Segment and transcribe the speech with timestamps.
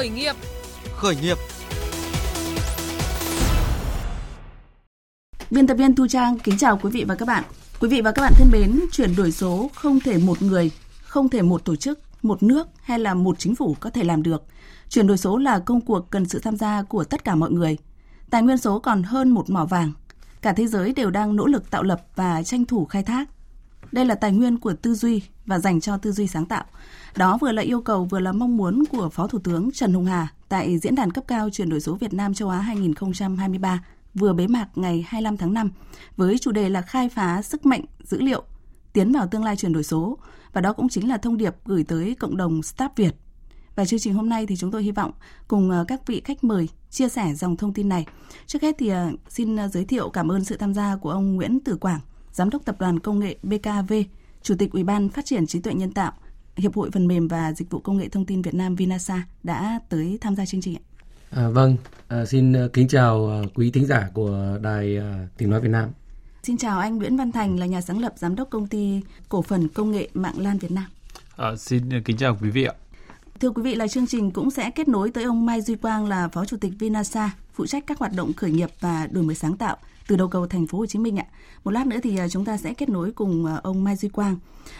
[0.00, 0.36] Khởi nghiệp.
[0.96, 1.36] Khởi nghiệp.
[5.50, 7.44] Biên tập viên Thu Trang kính chào quý vị và các bạn.
[7.80, 10.70] Quý vị và các bạn thân mến, chuyển đổi số không thể một người,
[11.02, 14.22] không thể một tổ chức, một nước hay là một chính phủ có thể làm
[14.22, 14.42] được.
[14.88, 17.76] Chuyển đổi số là công cuộc cần sự tham gia của tất cả mọi người.
[18.30, 19.92] Tài nguyên số còn hơn một mỏ vàng.
[20.42, 23.28] Cả thế giới đều đang nỗ lực tạo lập và tranh thủ khai thác.
[23.92, 26.64] Đây là tài nguyên của tư duy và dành cho tư duy sáng tạo.
[27.16, 30.06] Đó vừa là yêu cầu vừa là mong muốn của Phó Thủ tướng Trần Hùng
[30.06, 34.32] Hà tại Diễn đàn cấp cao chuyển đổi số Việt Nam châu Á 2023 vừa
[34.32, 35.70] bế mạc ngày 25 tháng 5
[36.16, 38.42] với chủ đề là khai phá sức mạnh dữ liệu,
[38.92, 40.18] tiến vào tương lai chuyển đổi số
[40.52, 43.14] và đó cũng chính là thông điệp gửi tới cộng đồng Startup Việt.
[43.74, 45.12] Và chương trình hôm nay thì chúng tôi hy vọng
[45.48, 48.06] cùng ờ, các vị khách mời chia sẻ dòng thông tin này.
[48.46, 51.34] Trước hết thì ờ, xin ờ, giới thiệu cảm ơn sự tham gia của ông
[51.34, 52.00] Nguyễn Tử Quảng,
[52.32, 53.92] Giám đốc Tập đoàn Công nghệ BKV,
[54.42, 56.12] Chủ tịch Ủy ban Phát triển trí tuệ nhân tạo,
[56.56, 59.80] Hiệp hội Phần mềm và Dịch vụ Công nghệ Thông tin Việt Nam Vinasa đã
[59.88, 60.82] tới tham gia chương trình ạ.
[61.30, 61.76] À, vâng,
[62.08, 65.68] à, xin ờ, kính chào ờ, quý thính giả của Đài à, Tiếng Nói Việt
[65.68, 65.90] Nam.
[66.42, 69.42] Xin chào anh Nguyễn Văn Thành là nhà sáng lập giám đốc công ty cổ
[69.42, 70.86] phần công nghệ Mạng Lan Việt Nam.
[71.36, 72.74] À, xin kính chào quý vị ạ.
[73.40, 76.06] Thưa quý vị là chương trình cũng sẽ kết nối tới ông Mai Duy Quang
[76.06, 79.34] là phó chủ tịch Vinasa, phụ trách các hoạt động khởi nghiệp và đổi mới
[79.34, 79.76] sáng tạo
[80.08, 81.26] từ đầu cầu thành phố Hồ Chí Minh ạ.
[81.64, 84.08] Một lát nữa thì à, chúng ta sẽ kết nối cùng à, ông Mai Duy
[84.08, 84.36] Quang.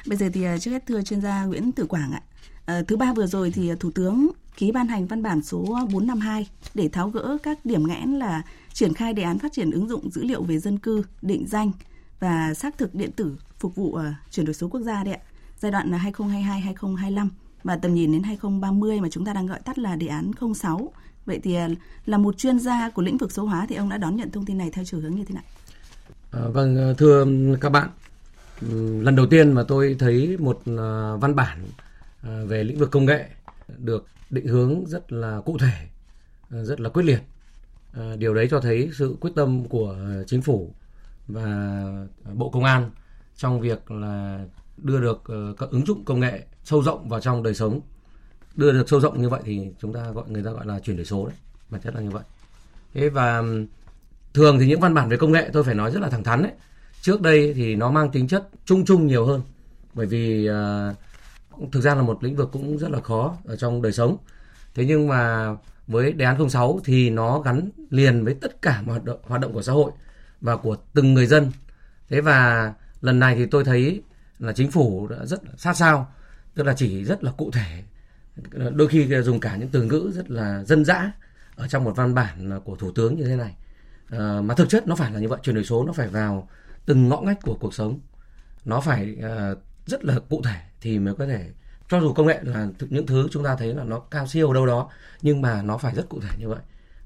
[0.07, 2.23] Bây giờ thì à, trước hết thưa chuyên gia Nguyễn Tử Quảng ạ.
[2.67, 6.47] À, thứ ba vừa rồi thì Thủ tướng ký ban hành văn bản số 452
[6.75, 10.11] để tháo gỡ các điểm nghẽn là triển khai đề án phát triển ứng dụng
[10.11, 11.73] dữ liệu về dân cư, định danh
[12.21, 13.99] và xác thực điện tử phục vụ
[14.31, 15.21] chuyển đổi số quốc gia đấy ạ.
[15.59, 17.29] Giai đoạn là 2022-2025
[17.65, 20.93] và tầm nhìn đến 2030 mà chúng ta đang gọi tắt là đề án 06.
[21.27, 21.69] Vậy thì à,
[22.07, 24.47] là một chuyên gia của lĩnh vực số hóa thì ông đã đón nhận thông
[24.47, 25.45] tin này theo chiều hướng như thế nào?
[26.31, 27.27] À, vâng, à, thưa
[27.61, 27.89] các bạn,
[28.61, 31.67] ừ, lần đầu tiên mà tôi thấy một à, văn bản
[32.23, 33.29] về lĩnh vực công nghệ
[33.79, 35.73] được định hướng rất là cụ thể,
[36.51, 37.23] rất là quyết liệt.
[38.19, 39.97] Điều đấy cho thấy sự quyết tâm của
[40.27, 40.75] chính phủ
[41.29, 41.83] và
[42.35, 42.91] Bộ Công an
[43.37, 44.45] trong việc là
[44.77, 47.81] đưa được ờ, các ứng dụng công nghệ sâu rộng vào trong đời sống.
[48.55, 50.97] Đưa được sâu rộng như vậy thì chúng ta gọi người ta gọi là chuyển
[50.97, 51.35] đổi số đấy,
[51.71, 52.23] bản chất là như vậy.
[52.95, 53.43] Thế và
[54.35, 56.43] thường thì những văn bản về công nghệ tôi phải nói rất là thẳng thắn
[56.43, 56.53] đấy.
[57.03, 59.41] Trước đây thì nó mang tính chất chung chung nhiều hơn
[59.95, 63.83] bởi vì uh, thực ra là một lĩnh vực cũng rất là khó ở trong
[63.83, 64.17] đời sống.
[64.75, 65.51] Thế nhưng mà
[65.87, 69.41] với đề án 06 thì nó gắn liền với tất cả mọi hoạt động, hoạt
[69.41, 69.93] động của xã hội
[70.41, 71.51] và của từng người dân.
[72.09, 74.03] Thế và lần này thì tôi thấy
[74.39, 76.13] là chính phủ đã rất sát sao,
[76.55, 77.83] tức là chỉ rất là cụ thể.
[78.75, 81.13] Đôi khi dùng cả những từ ngữ rất là dân dã
[81.57, 83.55] ở trong một văn bản của thủ tướng như thế này.
[84.11, 86.49] À, mà thực chất nó phải là như vậy, chuyển đổi số nó phải vào
[86.87, 88.01] từng ngõ ngách của cuộc sống.
[88.65, 91.51] Nó phải uh, rất là cụ thể thì mới có thể
[91.91, 94.67] cho dù công nghệ là những thứ chúng ta thấy là nó cao siêu đâu
[94.67, 94.91] đó
[95.23, 96.59] nhưng mà nó phải rất cụ thể như vậy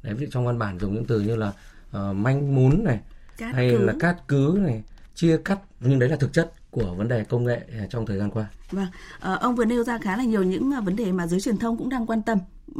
[0.03, 3.01] đấy ví dụ trong văn bản dùng những từ như là uh, manh mún này
[3.37, 3.85] cát hay cứ.
[3.85, 4.83] là cát cứ này
[5.15, 8.31] chia cắt nhưng đấy là thực chất của vấn đề công nghệ trong thời gian
[8.31, 8.47] qua.
[8.71, 8.87] Vâng,
[9.21, 11.77] à, ông vừa nêu ra khá là nhiều những vấn đề mà giới truyền thông
[11.77, 12.39] cũng đang quan tâm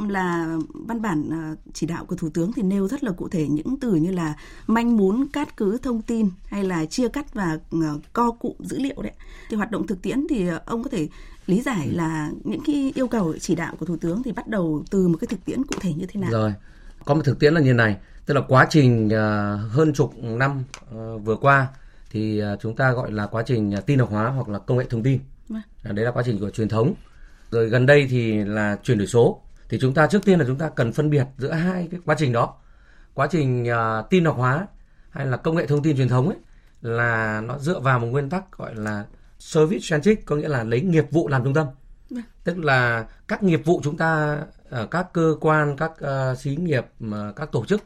[0.09, 3.49] là văn bản à, chỉ đạo của thủ tướng thì nêu rất là cụ thể
[3.49, 4.35] những từ như là
[4.67, 8.79] manh mún cát cứ thông tin hay là chia cắt và à, co cụm dữ
[8.79, 9.13] liệu đấy.
[9.51, 11.09] Thì hoạt động thực tiễn thì ông có thể
[11.47, 14.85] lý giải là những cái yêu cầu chỉ đạo của thủ tướng thì bắt đầu
[14.91, 16.31] từ một cái thực tiễn cụ thể như thế nào?
[16.31, 16.55] Rồi
[17.05, 19.11] có một thực tiễn là như này tức là quá trình
[19.71, 21.69] hơn chục năm ờ, vừa qua
[22.15, 25.03] thì chúng ta gọi là quá trình tin học hóa hoặc là công nghệ thông
[25.03, 25.63] tin vâng.
[25.83, 26.95] đấy là quá trình của truyền thống
[27.51, 30.59] rồi gần đây thì là chuyển đổi số thì chúng ta trước tiên là chúng
[30.59, 32.55] ta cần phân biệt giữa hai cái quá trình đó
[33.15, 34.67] quá trình uh, tin học hóa
[35.11, 36.39] hay là công nghệ thông tin truyền thống ấy
[36.81, 39.05] là nó dựa vào một nguyên tắc gọi là
[39.39, 41.67] service centric có nghĩa là lấy nghiệp vụ làm trung tâm.
[42.11, 42.25] Vâng.
[42.45, 44.39] tức là các nghiệp vụ chúng ta
[44.71, 46.87] ở các cơ quan các uh, xí nghiệp
[47.37, 47.83] các tổ chức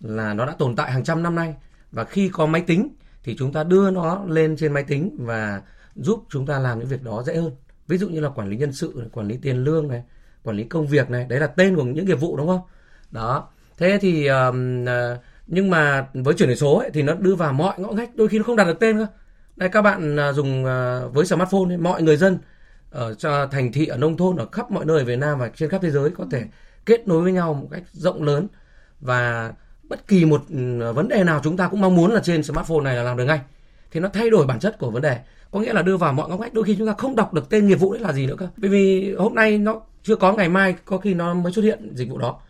[0.00, 1.54] là nó đã tồn tại hàng trăm năm nay
[1.92, 5.62] và khi có máy tính thì chúng ta đưa nó lên trên máy tính và
[5.94, 7.50] giúp chúng ta làm những việc đó dễ hơn.
[7.88, 10.02] Ví dụ như là quản lý nhân sự quản lý tiền lương này
[10.42, 11.26] quản lý công việc này.
[11.28, 12.60] Đấy là tên của những nghiệp vụ đúng không?
[13.10, 13.48] Đó.
[13.78, 14.84] Thế thì um,
[15.46, 18.28] nhưng mà với chuyển đổi số ấy, thì nó đưa vào mọi ngõ ngách đôi
[18.28, 19.06] khi nó không đặt được tên cơ.
[19.56, 22.38] Đây các bạn uh, dùng uh, với smartphone ấy, mọi người dân
[22.90, 25.50] ở cho thành thị ở nông thôn ở khắp mọi nơi ở Việt Nam và
[25.54, 26.44] trên khắp thế giới có thể
[26.86, 28.48] kết nối với nhau một cách rộng lớn
[29.00, 29.52] và
[29.88, 32.80] bất kỳ một ừ, vấn đề nào chúng ta cũng mong muốn là trên smartphone
[32.84, 33.40] này là làm được ngay.
[33.90, 35.18] Thì nó thay đổi bản chất của vấn đề.
[35.50, 37.50] Có nghĩa là đưa vào mọi ngóc ngách, đôi khi chúng ta không đọc được
[37.50, 38.48] tên nghiệp vụ đấy là gì nữa cơ.
[38.56, 41.90] Bởi vì hôm nay nó chưa có, ngày mai có khi nó mới xuất hiện
[41.94, 42.40] dịch vụ đó.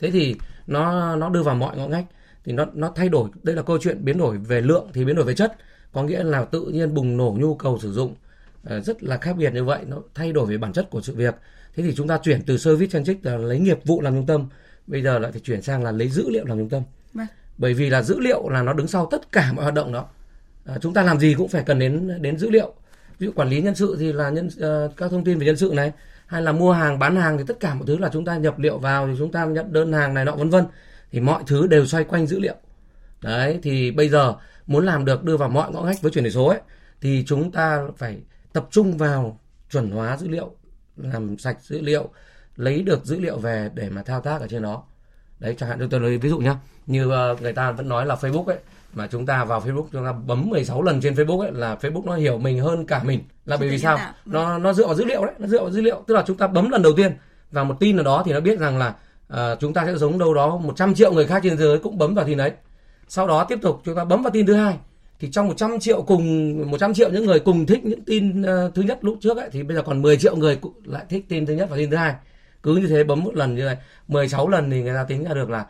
[0.00, 2.04] Thế thì nó nó đưa vào mọi ngõ ngách.
[2.44, 3.28] Thì nó nó thay đổi.
[3.42, 5.56] Đây là câu chuyện biến đổi về lượng thì biến đổi về chất.
[5.92, 8.14] Có nghĩa là tự nhiên bùng nổ nhu cầu sử dụng.
[8.64, 9.78] Ờ, rất là khác biệt như vậy.
[9.86, 11.34] Nó thay đổi về bản chất của sự việc.
[11.76, 14.48] Thế thì chúng ta chuyển từ service centric là lấy nghiệp vụ làm trung tâm
[14.86, 16.82] bây giờ lại phải chuyển sang là lấy dữ liệu làm trung tâm.
[17.14, 17.26] Vâng.
[17.58, 20.06] bởi vì là dữ liệu là nó đứng sau tất cả mọi hoạt động đó.
[20.64, 22.74] À, chúng ta làm gì cũng phải cần đến đến dữ liệu.
[23.18, 25.56] Ví dụ quản lý nhân sự thì là nhân uh, các thông tin về nhân
[25.56, 25.92] sự này
[26.26, 28.58] hay là mua hàng bán hàng thì tất cả mọi thứ là chúng ta nhập
[28.58, 30.64] liệu vào thì chúng ta nhận đơn hàng này nọ vân vân.
[31.12, 32.54] Thì mọi thứ đều xoay quanh dữ liệu.
[33.22, 34.34] Đấy thì bây giờ
[34.66, 36.60] muốn làm được đưa vào mọi ngõ ngách với chuyển đổi số ấy
[37.00, 38.18] thì chúng ta phải
[38.52, 39.40] tập trung vào
[39.70, 40.56] chuẩn hóa dữ liệu
[40.96, 42.10] làm sạch dữ liệu
[42.56, 44.82] lấy được dữ liệu về để mà thao tác ở trên đó.
[45.38, 46.56] Đấy chẳng hạn tôi lấy ví dụ nhá
[46.86, 48.58] như uh, người ta vẫn nói là Facebook ấy
[48.94, 52.04] mà chúng ta vào Facebook chúng ta bấm 16 lần trên Facebook ấy là Facebook
[52.04, 53.20] nó hiểu mình hơn cả mình.
[53.44, 53.98] Là bởi vì sao?
[54.24, 56.02] nó nó dựa vào dữ liệu đấy nó dựa vào dữ liệu.
[56.06, 57.16] Tức là chúng ta bấm lần đầu tiên
[57.50, 58.94] vào một tin nào đó thì nó biết rằng là
[59.32, 61.98] uh, chúng ta sẽ giống đâu đó 100 triệu người khác trên thế giới cũng
[61.98, 62.52] bấm vào tin đấy.
[63.08, 64.76] Sau đó tiếp tục chúng ta bấm vào tin thứ hai
[65.20, 68.82] thì trong 100 triệu cùng 100 triệu những người cùng thích những tin uh, thứ
[68.82, 71.54] nhất lúc trước ấy thì bây giờ còn 10 triệu người lại thích tin thứ
[71.54, 72.14] nhất và tin thứ hai
[72.66, 73.76] cứ như thế bấm một lần như này
[74.08, 75.66] 16 lần thì người ta tính ra được là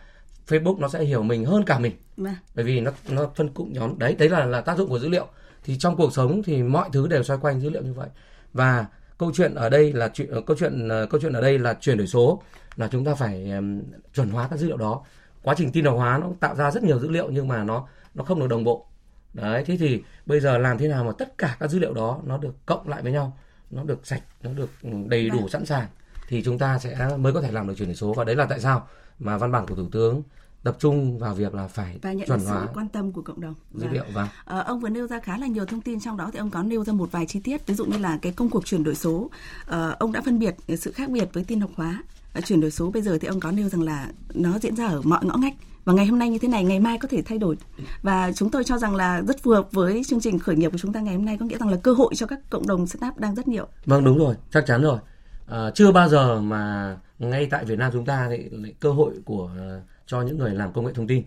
[0.48, 1.92] Facebook nó sẽ hiểu mình hơn cả mình.
[2.16, 2.34] Vâng.
[2.54, 5.08] bởi vì nó nó phân cụm nhóm đấy đấy là là tác dụng của dữ
[5.08, 5.26] liệu
[5.64, 8.08] thì trong cuộc sống thì mọi thứ đều xoay quanh dữ liệu như vậy
[8.52, 8.86] và
[9.18, 11.74] câu chuyện ở đây là chuyện ờ, câu chuyện uh, câu chuyện ở đây là
[11.74, 12.42] chuyển đổi số
[12.76, 13.82] là chúng ta phải um,
[14.14, 15.02] chuẩn hóa các dữ liệu đó
[15.42, 17.88] quá trình tin học hóa nó tạo ra rất nhiều dữ liệu nhưng mà nó
[18.14, 18.86] nó không được đồng bộ
[19.32, 22.20] đấy thế thì bây giờ làm thế nào mà tất cả các dữ liệu đó
[22.24, 23.38] nó được cộng lại với nhau
[23.70, 24.70] nó được sạch nó được
[25.06, 25.48] đầy đủ vâng.
[25.48, 25.86] sẵn sàng
[26.28, 28.14] thì chúng ta sẽ mới có thể làm được chuyển đổi số.
[28.14, 28.88] Và đấy là tại sao
[29.18, 30.22] mà văn bản của thủ tướng
[30.62, 33.40] tập trung vào việc là phải và nhận chuẩn hóa sự quan tâm của cộng
[33.40, 33.54] đồng.
[33.74, 36.30] dữ liệu và à, ông vừa nêu ra khá là nhiều thông tin trong đó
[36.32, 37.66] thì ông có nêu ra một vài chi tiết.
[37.66, 39.30] Ví dụ như là cái công cuộc chuyển đổi số.
[39.66, 42.02] À, ông đã phân biệt sự khác biệt với tin học hóa
[42.32, 42.90] à, chuyển đổi số.
[42.90, 45.54] Bây giờ thì ông có nêu rằng là nó diễn ra ở mọi ngõ ngách.
[45.84, 47.56] Và ngày hôm nay như thế này ngày mai có thể thay đổi.
[48.02, 50.78] Và chúng tôi cho rằng là rất phù hợp với chương trình khởi nghiệp của
[50.78, 51.36] chúng ta ngày hôm nay.
[51.40, 53.66] Có nghĩa rằng là cơ hội cho các cộng đồng startup đang rất nhiều.
[53.84, 54.34] Vâng đúng rồi.
[54.52, 54.98] Chắc chắn rồi
[55.46, 58.50] à, chưa bao giờ mà ngay tại Việt Nam chúng ta thì
[58.80, 61.22] cơ hội của uh, cho những người làm công nghệ thông tin.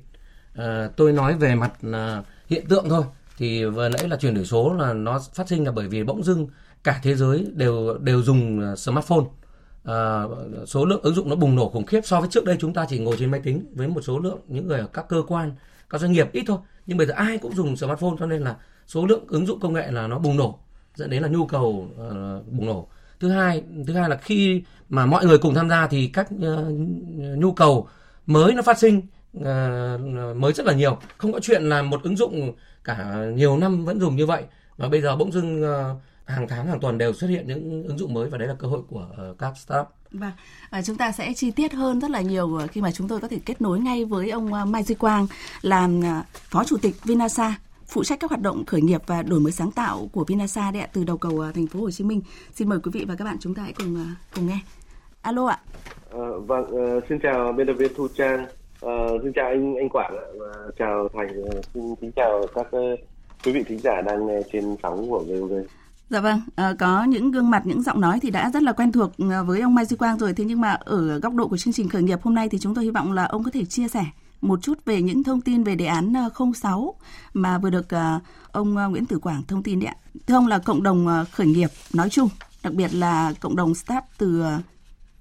[0.56, 3.04] À, tôi nói về mặt uh, hiện tượng thôi.
[3.38, 6.24] Thì vừa nãy là chuyển đổi số là nó phát sinh là bởi vì bỗng
[6.24, 6.48] dưng
[6.84, 9.26] cả thế giới đều đều dùng smartphone.
[9.84, 10.24] À,
[10.66, 12.86] số lượng ứng dụng nó bùng nổ khủng khiếp so với trước đây chúng ta
[12.90, 15.56] chỉ ngồi trên máy tính với một số lượng những người ở các cơ quan
[15.90, 16.58] các doanh nghiệp ít thôi.
[16.86, 18.56] Nhưng bây giờ ai cũng dùng smartphone cho nên là
[18.88, 20.60] số lượng ứng dụng công nghệ là nó bùng nổ
[20.96, 22.88] dẫn đến là nhu cầu uh, bùng nổ
[23.20, 26.42] thứ hai thứ hai là khi mà mọi người cùng tham gia thì các uh,
[27.38, 27.88] nhu cầu
[28.26, 29.02] mới nó phát sinh
[29.38, 30.98] uh, mới rất là nhiều.
[31.18, 34.44] Không có chuyện là một ứng dụng cả nhiều năm vẫn dùng như vậy.
[34.78, 37.98] Mà bây giờ bỗng dưng uh, hàng tháng hàng tuần đều xuất hiện những ứng
[37.98, 39.88] dụng mới và đấy là cơ hội của uh, các startup.
[40.12, 40.32] Vâng,
[40.70, 43.28] à, chúng ta sẽ chi tiết hơn rất là nhiều khi mà chúng tôi có
[43.28, 45.28] thể kết nối ngay với ông Mai Duy Quang
[45.62, 46.02] làm
[46.34, 47.56] phó chủ tịch Vinasa
[47.90, 50.82] phụ trách các hoạt động khởi nghiệp và đổi mới sáng tạo của Vinasa đấy
[50.82, 52.22] ạ từ đầu cầu thành phố Hồ Chí Minh.
[52.54, 54.06] Xin mời quý vị và các bạn chúng ta hãy cùng
[54.36, 54.60] cùng nghe.
[55.22, 55.60] Alo ạ.
[56.12, 58.46] À, vâng, uh, xin chào biên tập viên Thu Trang.
[58.86, 61.28] Uh, xin chào anh anh Quảng ạ và chào Thành.
[61.74, 63.00] Xin kính chào các uh,
[63.46, 65.54] quý vị thính giả đang nghe trên sóng của VOV.
[66.10, 68.92] Dạ vâng, à, có những gương mặt, những giọng nói thì đã rất là quen
[68.92, 69.12] thuộc
[69.46, 70.34] với ông Mai Duy Quang rồi.
[70.34, 72.76] Thế nhưng mà ở góc độ của chương trình khởi nghiệp hôm nay thì chúng
[72.76, 74.06] tôi hy vọng là ông có thể chia sẻ
[74.42, 76.96] một chút về những thông tin về đề án ờ, 06
[77.34, 78.20] mà vừa được ờ,
[78.52, 79.96] ông ờ, Nguyễn Tử Quảng thông tin đấy ạ.
[80.28, 82.30] Thưa ông là cộng đồng khởi nghiệp nói chung,
[82.64, 84.44] đặc biệt là cộng đồng startup từ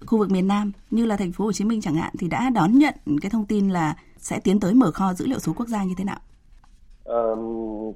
[0.07, 2.51] khu vực miền Nam như là thành phố Hồ Chí Minh chẳng hạn thì đã
[2.55, 5.69] đón nhận cái thông tin là sẽ tiến tới mở kho dữ liệu số quốc
[5.69, 6.19] gia như thế nào?
[7.05, 7.93] Um,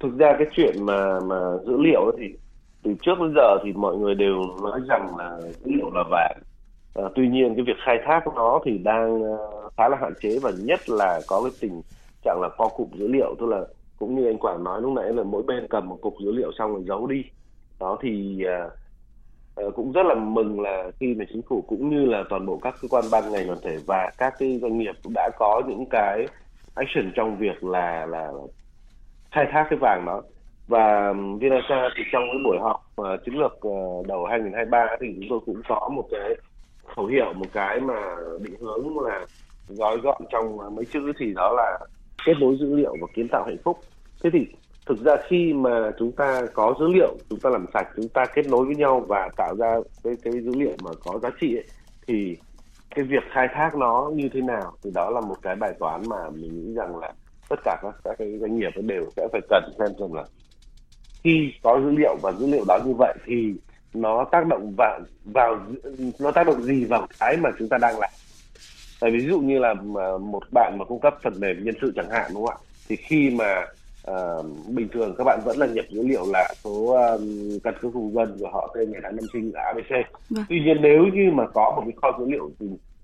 [0.00, 1.36] thực ra cái chuyện mà mà
[1.66, 2.24] dữ liệu thì
[2.82, 6.38] từ trước đến giờ thì mọi người đều nói rằng là dữ liệu là vàng.
[6.94, 10.38] À, tuy nhiên cái việc khai thác nó thì đang uh, khá là hạn chế
[10.42, 11.82] và nhất là có cái tình
[12.24, 13.34] trạng là co cụm dữ liệu.
[13.40, 13.60] Tức là
[13.98, 16.52] cũng như anh Quảng nói lúc nãy là mỗi bên cầm một cục dữ liệu
[16.58, 17.24] xong rồi giấu đi.
[17.80, 18.44] Đó thì
[19.64, 22.58] uh, cũng rất là mừng là khi mà chính phủ cũng như là toàn bộ
[22.62, 25.62] các cơ quan ban ngành đoàn thể và các cái doanh nghiệp cũng đã có
[25.68, 26.26] những cái
[26.74, 28.32] action trong việc là là
[29.30, 30.22] khai thác cái vàng đó.
[30.68, 35.26] Và Vinasa thì trong cái buổi họp uh, chiến lược uh, đầu 2023 thì chúng
[35.30, 36.34] tôi cũng có một cái
[36.96, 39.26] khẩu hiệu một cái mà định hướng là
[39.68, 41.78] gói gọn trong mấy chữ thì đó là
[42.26, 43.78] kết nối dữ liệu và kiến tạo hạnh phúc.
[44.22, 44.46] Thế thì
[44.86, 48.24] thực ra khi mà chúng ta có dữ liệu chúng ta làm sạch chúng ta
[48.34, 51.56] kết nối với nhau và tạo ra cái cái dữ liệu mà có giá trị
[51.56, 51.64] ấy,
[52.06, 52.36] thì
[52.94, 56.02] cái việc khai thác nó như thế nào thì đó là một cái bài toán
[56.08, 57.12] mà mình nghĩ rằng là
[57.48, 60.24] tất cả các các cái doanh nghiệp đều sẽ phải cần xem xem là
[61.24, 63.54] khi có dữ liệu và dữ liệu đó như vậy thì
[63.94, 65.58] nó tác động vào vào
[66.20, 68.10] nó tác động gì vào cái mà chúng ta đang làm
[69.00, 69.74] tại ví dụ như là
[70.20, 72.96] một bạn mà cung cấp phần mềm nhân sự chẳng hạn đúng không ạ thì
[72.96, 73.66] khi mà
[74.10, 77.94] uh, bình thường các bạn vẫn là nhập dữ liệu là số um, căn cước
[77.94, 80.06] công dân của họ tên ngày tháng năm sinh là ABC.
[80.30, 80.44] Vâng.
[80.48, 82.50] Tuy nhiên nếu như mà có một cái kho dữ liệu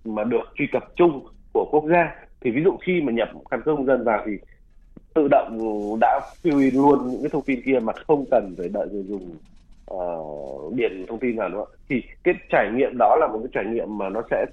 [0.05, 3.63] mà được truy cập chung của quốc gia thì ví dụ khi mà nhập căn
[3.65, 4.33] cước công dân vào thì
[5.15, 5.59] tự động
[6.01, 9.03] đã fill in luôn những cái thông tin kia mà không cần phải đợi người
[9.03, 9.37] dùng
[9.91, 13.75] uh, điền thông tin vào nữa thì cái trải nghiệm đó là một cái trải
[13.75, 14.47] nghiệm mà nó sẽ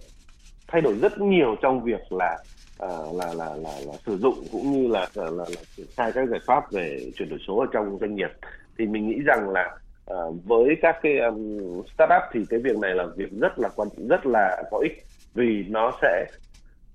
[0.72, 2.38] thay đổi rất nhiều trong việc là
[2.84, 6.12] uh, là, là là là sử dụng cũng như là là, là, là triển khai
[6.12, 8.30] các giải pháp về chuyển đổi số ở trong doanh nghiệp
[8.78, 9.78] thì mình nghĩ rằng là
[10.14, 11.58] uh, với các cái um,
[11.94, 15.66] startup thì cái việc này là việc rất là quan rất là có ích vì
[15.70, 16.26] nó sẽ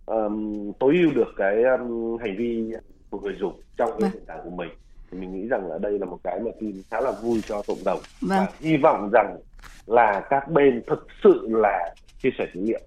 [0.07, 2.73] um, tối ưu được cái um, hành vi
[3.11, 4.11] của người dùng trong cái vâng.
[4.15, 4.71] nền tảng của mình
[5.11, 7.63] thì mình nghĩ rằng là đây là một cái mà tin khá là vui cho
[7.67, 8.39] cộng đồng vâng.
[8.39, 9.37] và hy vọng rằng
[9.87, 12.81] là các bên thực sự là chia sẻ dữ liệu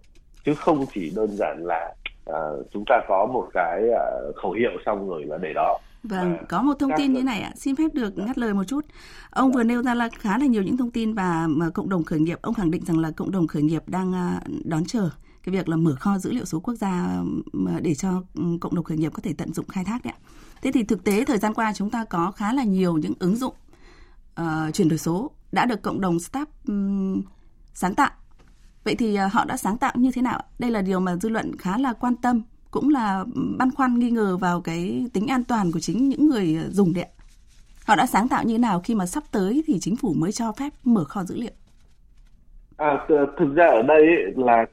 [0.48, 1.96] chứ không chỉ đơn giản là
[2.30, 6.38] uh, chúng ta có một cái uh, khẩu hiệu xong rồi là để đó Vâng,
[6.50, 8.86] có một thông tin như này ạ, xin phép được ngắt lời một chút.
[9.30, 12.04] Ông vừa nêu ra là khá là nhiều những thông tin và mà cộng đồng
[12.04, 15.10] khởi nghiệp, ông khẳng định rằng là cộng đồng khởi nghiệp đang à, đón chờ
[15.44, 17.22] cái việc là mở kho dữ liệu số quốc gia
[17.82, 18.24] để cho
[18.62, 20.22] cộng đồng khởi nghiệp có thể tận dụng khai thác đấy ạ.
[20.62, 23.36] Thế thì thực tế thời gian qua chúng ta có khá là nhiều những ứng
[23.36, 23.54] dụng
[24.42, 27.22] uh, chuyển đổi số đã được cộng đồng startup um,
[27.74, 28.12] sáng tạo.
[28.88, 30.40] Vậy thì ờ, họ đã sáng tạo như thế nào?
[30.60, 32.42] Đây là điều mà dư luận khá là quan tâm,
[32.72, 36.28] cũng là ừ, băn khoăn nghi ngờ vào cái tính an toàn của chính những
[36.30, 37.06] người ờ, dùng đấy.
[37.88, 40.32] Họ đã sáng tạo như thế nào khi mà sắp tới thì chính phủ mới
[40.32, 41.52] cho phép mở kho dữ liệu?
[42.78, 44.66] À, thực ra ở đây là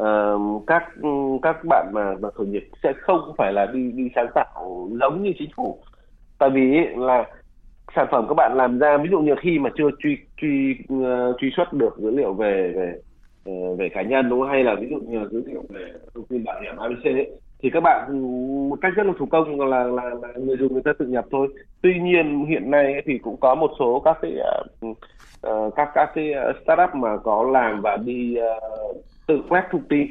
[0.00, 1.08] uh, các ừ,
[1.42, 5.22] các bạn mà mà khởi nghiệp sẽ không phải là đi đi sáng tạo giống
[5.22, 5.78] như chính phủ
[6.38, 6.60] tại vì
[6.96, 7.24] là
[7.96, 11.36] sản phẩm các bạn làm ra ví dụ như khi mà chưa truy truy uh,
[11.40, 13.00] truy xuất được dữ liệu về về
[13.78, 14.48] về cá nhân đúng không?
[14.48, 17.30] Hay là ví dụ như là dữ liệu về thông tin bảo hiểm ABC ấy,
[17.62, 18.18] thì các bạn
[18.68, 21.24] một cách rất là thủ công là, là là người dùng người ta tự nhập
[21.30, 21.48] thôi.
[21.82, 24.32] Tuy nhiên hiện nay thì cũng có một số các cái
[24.86, 30.06] uh, các các cái startup mà có làm và đi uh, tự quét thông tin.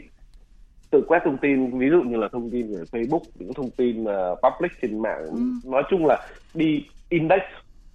[0.92, 4.04] Tự quét thông tin ví dụ như là thông tin về Facebook những thông tin
[4.04, 4.10] uh,
[4.44, 5.26] public trên mạng.
[5.32, 5.40] Ừ.
[5.72, 7.42] nói chung là đi index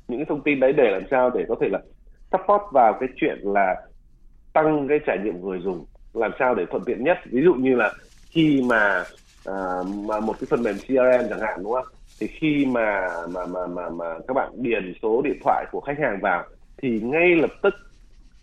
[0.08, 1.78] những cái thông tin đấy để làm sao để có thể là
[2.32, 3.76] support vào cái chuyện là
[4.52, 7.18] tăng cái trải nghiệm người dùng làm sao để thuận tiện nhất.
[7.24, 7.92] Ví dụ như là
[8.30, 9.04] khi mà
[9.48, 11.86] uh, mà một cái phần mềm CRM chẳng hạn đúng không?
[12.20, 15.98] Thì khi mà mà mà mà mà các bạn điền số điện thoại của khách
[15.98, 16.44] hàng vào
[16.82, 17.74] thì ngay lập tức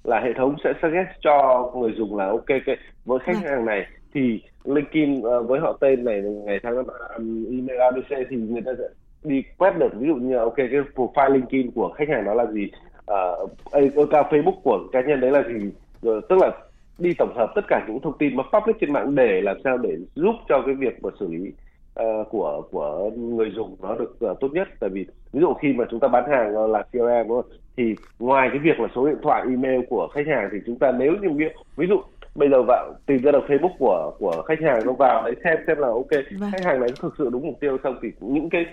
[0.04, 3.51] là hệ thống sẽ suggest cho người dùng là ok cái với khách vâng.
[3.51, 8.36] hàng này thì linkin uh, với họ tên này ngày tháng um, email abc thì
[8.36, 8.84] người ta sẽ
[9.24, 9.89] đi quét được.
[10.00, 12.72] Ví dụ như ok cái profile linkin của khách hàng đó là gì?
[13.12, 16.51] Uh, account facebook của cá nhân đấy là gì rồi tức là
[16.98, 19.77] đi tổng hợp tất cả những thông tin mà public trên mạng để làm sao
[19.77, 21.51] để giúp cho cái việc mà xử lý
[22.00, 25.74] uh, của của người dùng nó được uh, tốt nhất tại vì ví dụ khi
[25.74, 27.51] mà chúng ta bán hàng là CRM đúng không?
[27.77, 30.91] thì ngoài cái việc là số điện thoại email của khách hàng thì chúng ta
[30.91, 32.01] nếu như ví, dụ
[32.36, 35.58] bây giờ vào tìm ra được Facebook của của khách hàng nó vào đấy xem
[35.68, 36.51] xem là ok vâng.
[36.51, 38.65] khách hàng đấy thực sự đúng mục tiêu xong thì những cái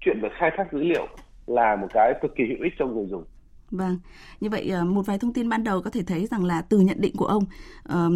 [0.00, 1.06] chuyện về khai thác dữ liệu
[1.46, 3.24] là một cái cực kỳ hữu ích cho người dùng.
[3.72, 3.98] Vâng,
[4.40, 6.80] như vậy ờ, một vài thông tin ban đầu có thể thấy rằng là từ
[6.80, 7.44] nhận định của ông
[7.82, 8.10] ờ,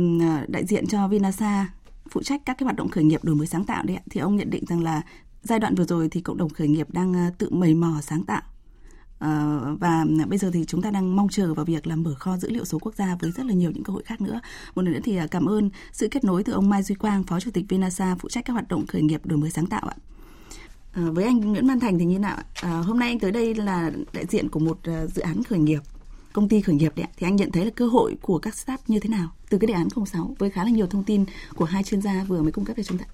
[0.49, 1.73] đại diện cho Vinasa
[2.11, 4.37] phụ trách các cái hoạt động khởi nghiệp đổi mới sáng tạo đấy thì ông
[4.37, 5.03] nhận định rằng là
[5.43, 8.25] giai đoạn vừa rồi thì cộng đồng khởi nghiệp đang ờ, tự mầy mò sáng
[8.25, 8.43] tạo
[9.81, 12.51] và bây giờ thì chúng ta đang mong chờ vào việc là mở kho dữ
[12.51, 14.41] liệu số quốc gia với rất là nhiều những cơ hội khác nữa.
[14.75, 17.41] Một lần nữa thì cảm ơn sự kết nối từ ông Mai Duy Quang, Phó
[17.41, 19.97] Chủ tịch Vinasa phụ trách các hoạt động khởi nghiệp đổi mới sáng tạo ạ.
[20.97, 22.37] Ờ, với anh Nguyễn Văn Thành thì như nào?
[22.63, 25.59] À, hôm nay anh tới đây là đại diện của một uh, dự án khởi
[25.59, 25.81] nghiệp
[26.33, 28.91] công ty khởi nghiệp đấy thì anh nhận thấy là cơ hội của các startup
[28.91, 31.25] như thế nào từ cái đề án 06 với khá là nhiều thông tin
[31.55, 33.05] của hai chuyên gia vừa mới cung cấp cho chúng ta.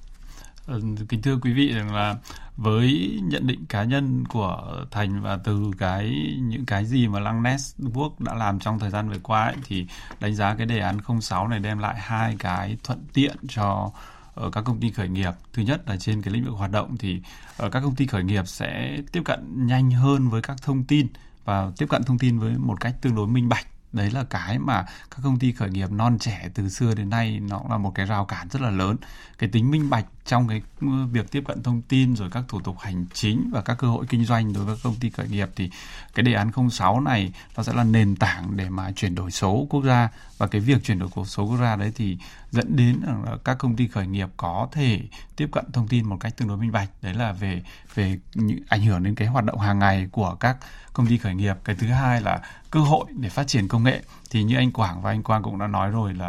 [1.08, 2.16] Kính thưa quý vị rằng là
[2.56, 7.42] với nhận định cá nhân của Thành và từ cái những cái gì mà Lăng
[7.42, 9.86] Network đã làm trong thời gian vừa qua ấy, thì
[10.20, 13.90] đánh giá cái đề án 06 này đem lại hai cái thuận tiện cho
[14.34, 15.32] ở các công ty khởi nghiệp.
[15.52, 17.20] Thứ nhất là trên cái lĩnh vực hoạt động thì
[17.56, 21.06] ở các công ty khởi nghiệp sẽ tiếp cận nhanh hơn với các thông tin
[21.44, 23.66] và tiếp cận thông tin với một cách tương đối minh bạch.
[23.92, 27.40] Đấy là cái mà các công ty khởi nghiệp non trẻ từ xưa đến nay
[27.40, 28.96] nó là một cái rào cản rất là lớn.
[29.38, 32.60] Cái tính minh bạch trong cái ừ, việc tiếp cận thông tin rồi các thủ
[32.60, 35.48] tục hành chính và các cơ hội kinh doanh đối với công ty khởi nghiệp
[35.56, 35.70] thì
[36.14, 39.66] cái đề án 06 này nó sẽ là nền tảng để mà chuyển đổi số
[39.70, 40.08] quốc gia
[40.42, 42.18] và cái việc chuyển đổi số quốc gia đấy thì
[42.50, 45.00] dẫn đến là các công ty khởi nghiệp có thể
[45.36, 46.88] tiếp cận thông tin một cách tương đối minh bạch.
[47.02, 47.62] Đấy là về
[47.94, 50.56] về những ảnh hưởng đến cái hoạt động hàng ngày của các
[50.92, 51.56] công ty khởi nghiệp.
[51.64, 54.02] Cái thứ hai là cơ hội để phát triển công nghệ.
[54.30, 56.28] Thì như anh Quảng và anh Quang cũng đã nói rồi là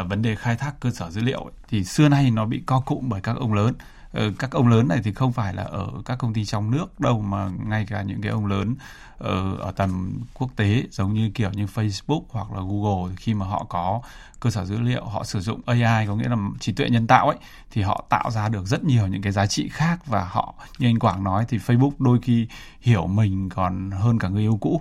[0.00, 2.62] uh, vấn đề khai thác cơ sở dữ liệu ấy, thì xưa nay nó bị
[2.66, 3.74] co cụm bởi các ông lớn.
[4.12, 7.00] Ờ, các ông lớn này thì không phải là ở các công ty trong nước
[7.00, 8.74] đâu mà ngay cả những cái ông lớn
[9.18, 13.46] ở, ở tầm quốc tế giống như kiểu như Facebook hoặc là Google khi mà
[13.46, 14.00] họ có
[14.40, 17.28] cơ sở dữ liệu họ sử dụng AI có nghĩa là trí tuệ nhân tạo
[17.28, 17.38] ấy
[17.70, 20.88] thì họ tạo ra được rất nhiều những cái giá trị khác và họ như
[20.88, 22.46] anh Quảng nói thì Facebook đôi khi
[22.80, 24.80] hiểu mình còn hơn cả người yêu cũ.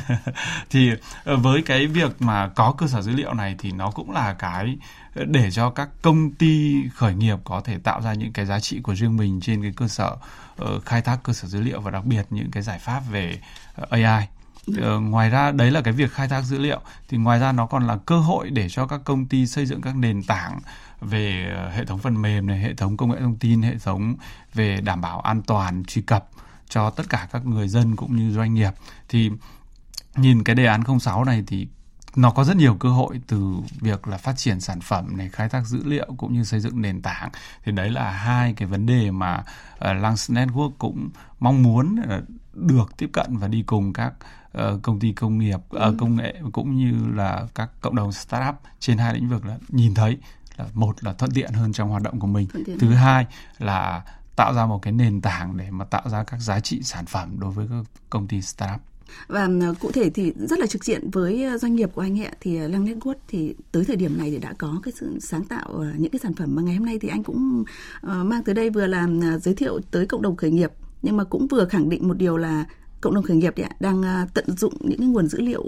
[0.70, 0.90] Thì
[1.24, 4.34] ờ, với cái việc mà có cơ sở dữ liệu này thì nó cũng là
[4.34, 4.76] cái
[5.14, 8.80] để cho các công ty khởi nghiệp có thể tạo ra những cái giá trị
[8.80, 10.20] của riêng mình trên cái cơ sở uh,
[10.56, 13.40] Ờ, khai thác cơ sở dữ liệu và đặc biệt những cái giải pháp về
[13.74, 14.26] ờ, AI
[14.76, 17.66] Ờ, ngoài ra đấy là cái việc khai thác dữ liệu thì ngoài ra nó
[17.66, 20.60] còn là cơ hội để cho các công ty xây dựng các nền tảng
[21.00, 24.14] về ờ, hệ thống phần mềm này hệ thống công nghệ thông tin hệ thống
[24.54, 26.28] về đảm bảo an toàn truy cập
[26.68, 28.70] cho tất cả các người dân cũng như doanh nghiệp.
[29.08, 29.30] Thì
[30.16, 31.68] nhìn cái đề án 06 này thì
[32.16, 35.48] nó có rất nhiều cơ hội từ việc là phát triển sản phẩm này khai
[35.48, 37.30] thác dữ liệu cũng như xây dựng nền tảng.
[37.64, 39.44] Thì đấy là hai cái vấn đề mà
[39.74, 41.08] uh, Lance Network cũng
[41.40, 44.12] mong muốn uh, được tiếp cận và đi cùng các
[44.58, 45.94] uh, công ty công nghiệp uh, ừ.
[45.98, 49.94] công nghệ cũng như là các cộng đồng startup trên hai lĩnh vực là nhìn
[49.94, 50.18] thấy
[50.56, 52.48] là một là thuận tiện hơn trong hoạt động của mình.
[52.80, 53.26] Thứ hai
[53.58, 54.04] là
[54.36, 57.40] tạo ra một cái nền tảng để mà tạo ra các giá trị sản phẩm
[57.40, 58.80] đối với các công ty startup
[59.26, 62.24] và ờ, cụ thể thì rất là trực diện với ờ, doanh nghiệp của anh
[62.24, 62.30] ạ.
[62.40, 65.44] Thì ờ, Lăng Network thì tới thời điểm này thì đã có cái sự sáng
[65.44, 67.64] tạo những cái sản phẩm mà ngày hôm nay thì anh cũng
[68.02, 70.70] mang tới đây vừa làm giới thiệu tới cộng đồng khởi nghiệp.
[71.02, 72.64] Nhưng mà cũng vừa khẳng định một điều là
[73.00, 74.02] cộng đồng khởi nghiệp thì đang
[74.34, 75.64] tận dụng những cái nguồn dữ liệu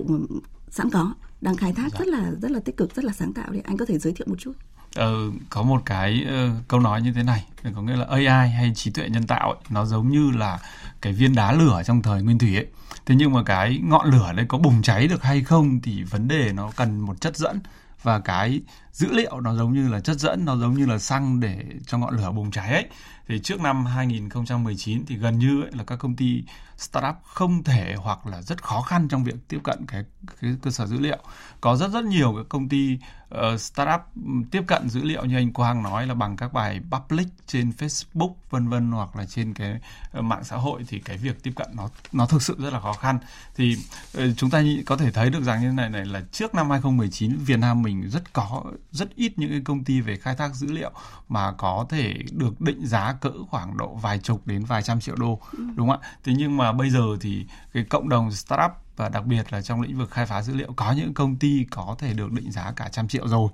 [0.70, 1.98] sẵn có đang khai thác dạ.
[1.98, 3.46] rất là rất là tích cực rất là sáng tạo.
[3.52, 4.52] Thì anh có thể giới thiệu một chút.
[4.94, 5.14] Ờ,
[5.50, 8.90] có một cái uh, câu nói như thế này có nghĩa là AI hay trí
[8.90, 10.58] tuệ nhân tạo ấy, nó giống như là
[11.00, 12.66] cái viên đá lửa trong thời nguyên thủy ấy
[13.08, 16.28] thế nhưng mà cái ngọn lửa đấy có bùng cháy được hay không thì vấn
[16.28, 17.60] đề nó cần một chất dẫn.
[18.02, 18.60] Và cái
[18.92, 21.98] dữ liệu nó giống như là chất dẫn, nó giống như là xăng để cho
[21.98, 22.86] ngọn lửa bùng cháy ấy
[23.28, 26.44] thì trước năm 2019 thì gần như ấy là các công ty
[26.78, 30.04] startup không thể hoặc là rất khó khăn trong việc tiếp cận cái,
[30.40, 31.18] cái cơ sở dữ liệu.
[31.60, 32.98] Có rất rất nhiều các công ty
[33.34, 34.00] uh, startup
[34.50, 38.34] tiếp cận dữ liệu như anh Quang nói là bằng các bài public trên Facebook
[38.50, 39.80] vân vân hoặc là trên cái
[40.18, 42.80] uh, mạng xã hội thì cái việc tiếp cận nó nó thực sự rất là
[42.80, 43.18] khó khăn.
[43.56, 43.76] Thì
[44.18, 47.36] uh, chúng ta có thể thấy được rằng như này này là trước năm 2019
[47.36, 50.72] Việt Nam mình rất có rất ít những cái công ty về khai thác dữ
[50.72, 50.90] liệu
[51.28, 55.16] mà có thể được định giá cỡ khoảng độ vài chục đến vài trăm triệu
[55.16, 55.64] đô ừ.
[55.76, 56.08] đúng không ạ?
[56.24, 59.80] Thế nhưng mà bây giờ thì cái cộng đồng startup và đặc biệt là trong
[59.80, 62.72] lĩnh vực khai phá dữ liệu có những công ty có thể được định giá
[62.76, 63.48] cả trăm triệu rồi.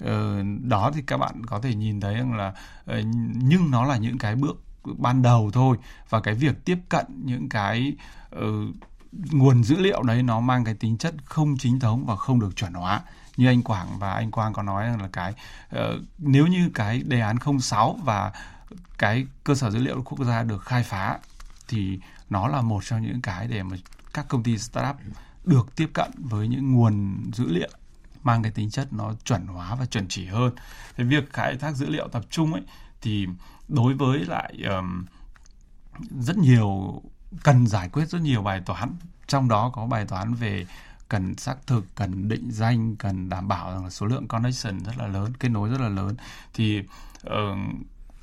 [0.00, 2.52] Ờ, đó thì các bạn có thể nhìn thấy rằng là
[2.84, 3.02] ờ,
[3.34, 4.62] nhưng nó là những cái bước
[4.98, 5.76] ban đầu thôi.
[6.08, 7.92] Và cái việc tiếp cận những cái
[8.36, 8.74] uh,
[9.12, 12.56] nguồn dữ liệu đấy nó mang cái tính chất không chính thống và không được
[12.56, 13.00] chuẩn hóa.
[13.36, 15.34] Như anh Quảng và anh Quang có nói rằng là cái
[15.76, 15.80] uh,
[16.18, 18.32] nếu như cái đề án 06 và
[18.98, 21.18] cái cơ sở dữ liệu quốc gia được khai phá
[21.68, 21.98] thì
[22.30, 23.76] nó là một trong những cái để mà
[24.14, 24.96] các công ty startup
[25.44, 27.70] được tiếp cận với những nguồn dữ liệu
[28.22, 30.52] mang cái tính chất nó chuẩn hóa và chuẩn chỉ hơn.
[30.96, 32.62] Cái việc khai thác dữ liệu tập trung ấy
[33.00, 33.26] thì
[33.68, 35.04] đối với lại um,
[36.20, 37.02] rất nhiều
[37.42, 38.90] cần giải quyết rất nhiều bài toán
[39.26, 40.66] trong đó có bài toán về
[41.08, 44.98] cần xác thực cần định danh cần đảm bảo rằng là số lượng connection rất
[44.98, 46.16] là lớn kết nối rất là lớn
[46.54, 46.82] thì
[47.26, 47.58] uh,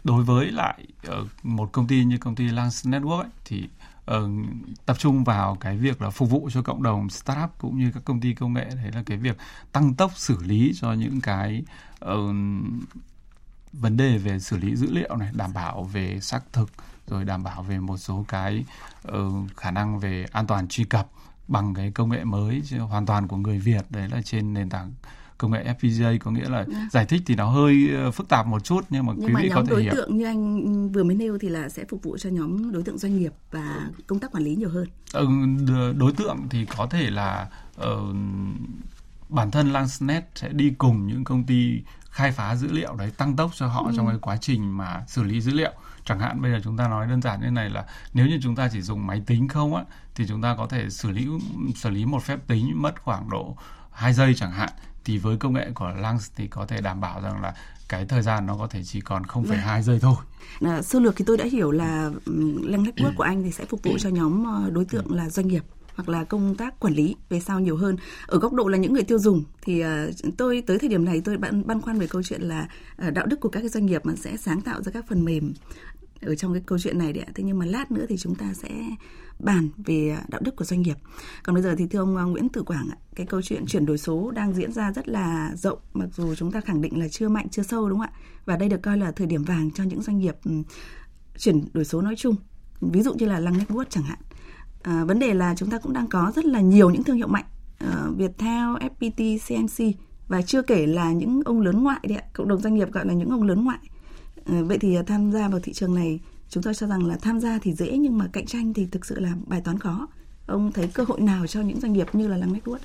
[0.07, 3.69] đối với lại uh, một công ty như công ty Lance Network ấy, thì
[4.11, 4.15] uh,
[4.85, 8.05] tập trung vào cái việc là phục vụ cho cộng đồng startup cũng như các
[8.05, 8.65] công ty công nghệ.
[8.75, 9.37] Đấy là cái việc
[9.71, 11.63] tăng tốc xử lý cho những cái
[12.05, 12.35] uh,
[13.73, 16.71] vấn đề về xử lý dữ liệu này đảm bảo về xác thực
[17.07, 18.65] rồi đảm bảo về một số cái
[19.07, 21.07] uh, khả năng về an toàn truy cập
[21.47, 23.85] bằng cái công nghệ mới hoàn toàn của người Việt.
[23.89, 24.93] Đấy là trên nền tảng
[25.37, 26.65] công nghệ FPGA có nghĩa là.
[26.67, 26.87] Dạ.
[26.91, 29.39] giải thích thì nó hơi ờ, phức tạp một chút nhưng mà nhưng quý mà
[29.41, 29.93] vị có thể đối hiểu.
[29.95, 32.97] tượng như anh vừa mới nêu thì là sẽ phục vụ cho nhóm đối tượng
[32.97, 34.87] doanh nghiệp và công tác quản lý nhiều hơn.
[35.13, 35.27] Ừ,
[35.97, 37.49] đối tượng thì có thể là
[37.81, 37.85] uh,
[39.29, 43.35] bản thân Lansnet sẽ đi cùng những công ty khai phá dữ liệu đấy tăng
[43.35, 43.93] tốc cho họ ừ.
[43.95, 45.71] trong cái quá trình mà xử lý dữ liệu
[46.05, 48.55] chẳng hạn bây giờ chúng ta nói đơn giản như này là nếu như chúng
[48.55, 49.83] ta chỉ dùng máy tính không á
[50.15, 51.27] thì chúng ta có thể xử lý
[51.75, 53.57] xử lý một phép tính mất khoảng độ
[53.91, 54.69] 2 giây chẳng hạn
[55.07, 57.53] thì với công nghệ của Lance thì có thể đảm bảo rằng là
[57.89, 59.83] cái thời gian nó có thể chỉ còn 0,2 vâng.
[59.83, 60.15] giây thôi.
[60.61, 62.11] À, sơ lược thì tôi đã hiểu là
[62.63, 65.47] Lăng Network của anh thì sẽ phục vụ cho nhóm ờ, đối tượng là doanh
[65.47, 65.63] nghiệp
[65.95, 68.93] hoặc là công tác quản lý về sau nhiều hơn ở góc độ là những
[68.93, 69.87] người tiêu dùng thì uh,
[70.37, 72.67] tôi tới thời điểm này tôi băn băn khoăn về câu chuyện là
[73.07, 75.25] uh, đạo đức của các cái doanh nghiệp mà sẽ sáng tạo ra các phần
[75.25, 75.53] mềm
[76.21, 77.31] ở trong cái câu chuyện này đấy ạ.
[77.35, 78.69] Thế nhưng mà lát nữa thì chúng ta sẽ
[79.39, 80.97] bàn về đạo đức của doanh nghiệp.
[81.43, 83.85] Còn bây giờ thì thưa ông à, Nguyễn Tử Quảng ạ, cái câu chuyện chuyển
[83.85, 87.07] đổi số đang diễn ra rất là rộng mặc dù chúng ta khẳng định là
[87.07, 88.19] chưa mạnh chưa sâu đúng không ạ?
[88.45, 90.35] Và đây được coi là thời điểm vàng cho những doanh nghiệp
[91.37, 92.35] chuyển đổi số nói chung.
[92.81, 94.19] Ví dụ như là Lăng Network chẳng hạn.
[94.83, 97.27] À, vấn đề là chúng ta cũng đang có rất là nhiều những thương hiệu
[97.27, 97.45] mạnh
[97.83, 102.47] uh, Viettel, FPT, CNC và chưa kể là những ông lớn ngoại đấy ạ, cộng
[102.47, 103.79] đồng doanh nghiệp gọi là những ông lớn ngoại.
[104.51, 107.17] Uh, vậy thì uh, tham gia vào thị trường này chúng tôi cho rằng là
[107.21, 110.07] tham gia thì dễ nhưng mà cạnh tranh thì thực sự là bài toán khó.
[110.45, 112.77] Ông thấy cơ hội nào cho những doanh nghiệp như là Lăng Network?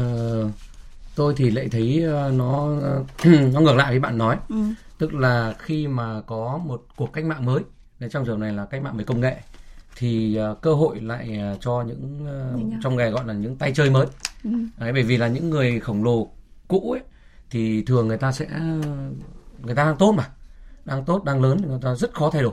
[0.00, 0.50] Uh,
[1.16, 2.68] tôi thì lại thấy nó
[3.52, 4.36] nó ngược lại với bạn nói.
[4.48, 4.56] Ừ.
[4.98, 7.62] Tức là khi mà có một cuộc cách mạng mới,
[8.10, 9.36] trong trường này là cách mạng về công nghệ
[9.96, 13.72] thì uh, cơ hội lại uh, cho những uh, trong nghề gọi là những tay
[13.74, 14.06] chơi mới
[14.44, 14.50] ừ.
[14.78, 16.30] Đấy, bởi vì là những người khổng lồ
[16.68, 17.00] cũ ấy
[17.50, 18.46] thì thường người ta sẽ
[19.62, 20.28] người ta đang tốt mà
[20.84, 22.52] đang tốt đang lớn thì người ta rất khó thay đổi.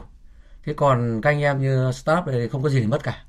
[0.63, 3.24] Thế còn các anh em như startup này thì không có gì để mất cả.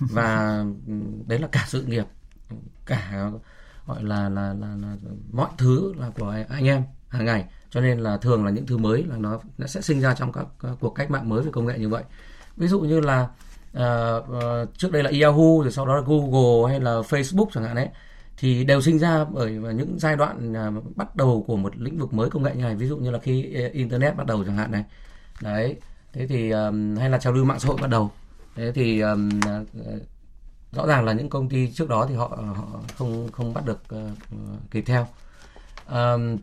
[0.00, 0.92] Và ừ,
[1.26, 2.04] đấy là cả sự nghiệp
[2.86, 3.30] cả
[3.86, 4.96] gọi là là, là là
[5.32, 7.44] mọi thứ là của anh em hàng ngày.
[7.70, 10.32] Cho nên là thường là những thứ mới là nó, nó sẽ sinh ra trong
[10.32, 12.02] các, các cuộc cách mạng mới về công nghệ như vậy.
[12.56, 13.28] Ví dụ như là
[13.76, 17.64] uh, uh, trước đây là Yahoo rồi sau đó là Google hay là Facebook chẳng
[17.64, 17.88] hạn đấy
[18.36, 22.14] thì đều sinh ra bởi những giai đoạn à, bắt đầu của một lĩnh vực
[22.14, 22.74] mới công nghệ như này.
[22.74, 24.84] Ví dụ như là khi à, internet bắt đầu chẳng hạn này.
[25.42, 25.76] Đấy
[26.12, 26.52] thế thì
[26.98, 28.10] hay là trào lưu mạng xã hội bắt đầu.
[28.56, 29.14] Thế thì à,
[30.72, 33.82] rõ ràng là những công ty trước đó thì họ, họ không không bắt được
[33.88, 34.10] ờ,
[34.70, 35.06] kịp theo.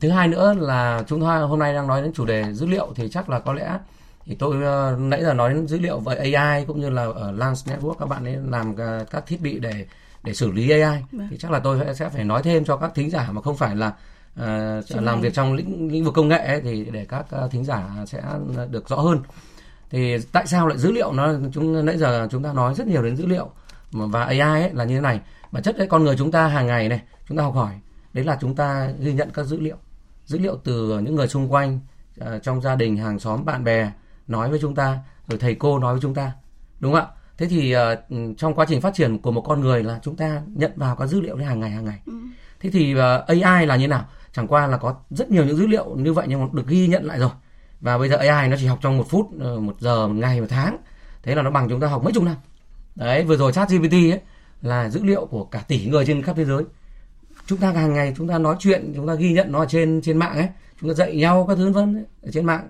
[0.01, 2.93] Thứ hai nữa là chúng ta hôm nay đang nói đến chủ đề dữ liệu
[2.95, 3.79] thì chắc là có lẽ
[4.25, 7.32] thì tôi ờ, nãy giờ nói đến dữ liệu về AI cũng như là ở
[7.32, 9.86] Lance Network các bạn ấy làm ờ, các thiết bị để
[10.23, 11.27] để xử lý AI vâng.
[11.31, 13.75] thì chắc là tôi sẽ phải nói thêm cho các thính giả mà không phải
[13.75, 13.93] là
[14.39, 17.63] uh, làm việc trong lĩnh lĩnh vực công nghệ ấy, thì để các uh, thính
[17.65, 18.21] giả sẽ
[18.69, 19.19] được rõ hơn.
[19.89, 23.03] Thì tại sao lại dữ liệu nó chúng nãy giờ chúng ta nói rất nhiều
[23.03, 23.49] đến dữ liệu
[23.91, 25.19] và AI ấy là như thế này.
[25.51, 27.73] Bản chất đấy con người chúng ta hàng ngày này chúng ta học hỏi
[28.13, 29.77] đấy là chúng ta ghi nhận các dữ liệu.
[30.25, 31.79] Dữ liệu từ những người xung quanh
[32.21, 33.91] uh, trong gia đình hàng xóm bạn bè
[34.27, 36.31] nói với chúng ta rồi thầy cô nói với chúng ta.
[36.79, 39.83] Đúng không ạ thế thì uh, trong quá trình phát triển của một con người
[39.83, 41.99] là chúng ta nhận vào các dữ liệu đấy hàng ngày hàng ngày.
[42.05, 42.13] Ừ.
[42.59, 44.05] thế thì uh, AI là như nào?
[44.31, 46.87] Chẳng qua là có rất nhiều những dữ liệu như vậy nhưng mà được ghi
[46.87, 47.29] nhận lại rồi.
[47.81, 50.41] Và bây giờ AI nó chỉ học trong một phút uh, một giờ một ngày
[50.41, 50.77] một tháng.
[51.23, 52.35] Thế là nó bằng chúng ta học mấy chục năm.
[52.95, 54.21] Đấy vừa rồi chat GPT ấy
[54.61, 56.63] là dữ liệu của cả tỷ người trên khắp thế giới.
[57.45, 60.01] Chúng ta hàng ngày chúng ta nói chuyện chúng ta ghi nhận nó ở trên
[60.01, 60.47] trên mạng ấy.
[60.81, 62.67] Chúng ta dạy nhau các thứ vân ở trên mạng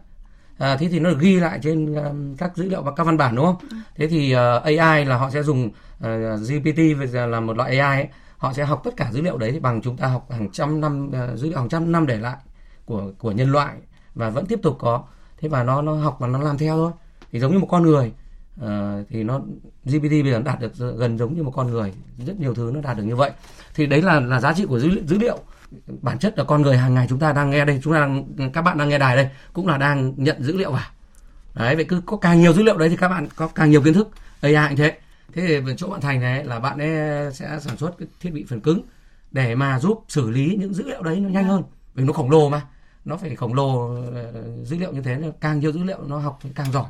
[0.64, 3.18] à, thế thì nó được ghi lại trên um, các dữ liệu và các văn
[3.18, 3.56] bản đúng không?
[3.70, 3.78] Ừ.
[3.96, 6.10] thế thì uh, AI là họ sẽ dùng uh,
[6.42, 6.80] GPT
[7.14, 9.98] là một loại AI ấy, họ sẽ học tất cả dữ liệu đấy bằng chúng
[9.98, 12.38] ta học hàng trăm năm uh, dữ liệu hàng trăm năm để lại
[12.86, 13.76] của của nhân loại
[14.16, 15.04] và vẫn tiếp tục có.
[15.38, 16.92] Thế và nó nó học và nó làm theo thôi.
[17.32, 18.12] Thì giống như một con người
[18.62, 18.68] uh,
[19.10, 19.40] thì nó
[19.86, 21.94] GPT bây giờ đạt được gần giống như một con người.
[22.26, 23.32] Rất nhiều thứ nó đạt được như vậy.
[23.76, 25.38] Thì đấy là là giá trị của dữ, dữ liệu
[26.02, 28.52] bản chất là con người hàng ngày chúng ta đang nghe đây chúng ta đang,
[28.54, 30.90] các bạn đang nghe đài đây cũng là đang nhận dữ liệu vào.
[31.54, 33.82] Đấy vậy cứ có càng nhiều dữ liệu đấy thì các bạn có càng nhiều
[33.82, 34.10] kiến thức
[34.42, 34.98] AI như thế.
[35.34, 36.90] Thế thì chỗ bạn thành này là bạn ấy
[37.34, 38.82] sẽ sản xuất cái thiết bị phần cứng
[39.32, 41.64] để mà giúp xử lý những dữ liệu đấy nó nhanh hơn.
[41.96, 42.62] Vì nó khổng lồ mà
[43.06, 44.34] nó phải khổng lồ ờ,
[44.64, 46.86] dữ liệu như thế càng nhiều dữ liệu nó học thì càng giỏi.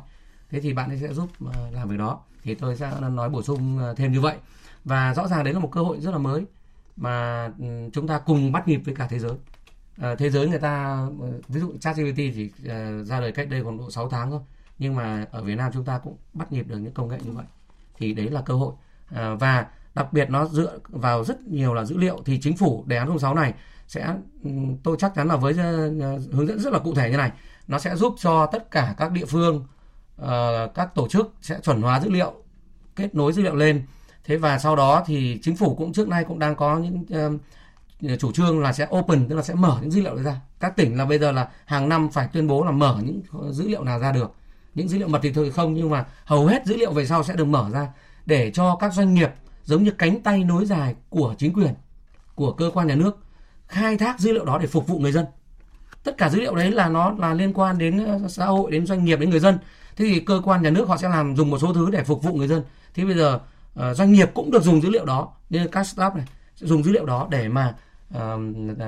[0.50, 2.20] Thế thì bạn ấy sẽ giúp ờ, làm việc đó.
[2.42, 4.36] Thì tôi sẽ nói bổ sung ờ, thêm như vậy.
[4.84, 6.44] Và rõ ràng đấy là một cơ hội rất là mới
[6.96, 9.32] mà ừ, chúng ta cùng bắt nhịp với cả thế giới.
[10.00, 13.48] À, thế giới người ta ừ, ví dụ ChatGPT chỉ uh, ờ, ra đời cách
[13.50, 14.40] đây còn độ 6 tháng thôi
[14.78, 17.32] nhưng mà ở Việt Nam chúng ta cũng bắt nhịp được những công nghệ như
[17.32, 17.44] vậy.
[17.98, 18.74] Thì đấy là cơ hội.
[19.14, 22.84] À, và đặc biệt nó dựa vào rất nhiều là dữ liệu thì chính phủ
[22.86, 23.54] đề án 06 này
[23.86, 24.50] sẽ ừ,
[24.82, 25.52] tôi chắc chắn là với
[26.32, 27.32] hướng dẫn rất là cụ thể như này.
[27.68, 29.66] Nó sẽ giúp cho tất cả các địa phương
[30.22, 30.26] uh,
[30.74, 32.32] các tổ chức sẽ chuẩn hóa dữ liệu
[32.96, 33.82] kết nối dữ liệu lên
[34.24, 37.04] thế và sau đó thì chính phủ cũng trước nay cũng đang có những
[38.04, 40.40] uh, chủ trương là sẽ open tức là sẽ mở những dữ liệu ra.
[40.60, 43.68] Các tỉnh là bây giờ là hàng năm phải tuyên bố là mở những dữ
[43.68, 44.34] liệu nào ra được.
[44.74, 47.24] Những dữ liệu mật thì thôi không nhưng mà hầu hết dữ liệu về sau
[47.24, 47.88] sẽ được mở ra
[48.26, 49.30] để cho các doanh nghiệp
[49.64, 51.74] giống như cánh tay nối dài của chính quyền
[52.34, 53.18] của cơ quan nhà nước
[53.68, 55.26] khai thác dữ liệu đó để phục vụ người dân.
[56.04, 59.04] Tất cả dữ liệu đấy là nó là liên quan đến xã hội đến doanh
[59.04, 59.58] nghiệp đến người dân.
[59.96, 62.22] Thế thì cơ quan nhà nước họ sẽ làm dùng một số thứ để phục
[62.22, 62.62] vụ người dân.
[62.94, 63.40] Thế bây giờ
[63.80, 65.32] uh, doanh nghiệp cũng được dùng dữ liệu đó.
[65.50, 67.74] Như các startup này sẽ dùng dữ liệu đó để mà
[68.16, 68.20] uh,
[68.72, 68.78] uh,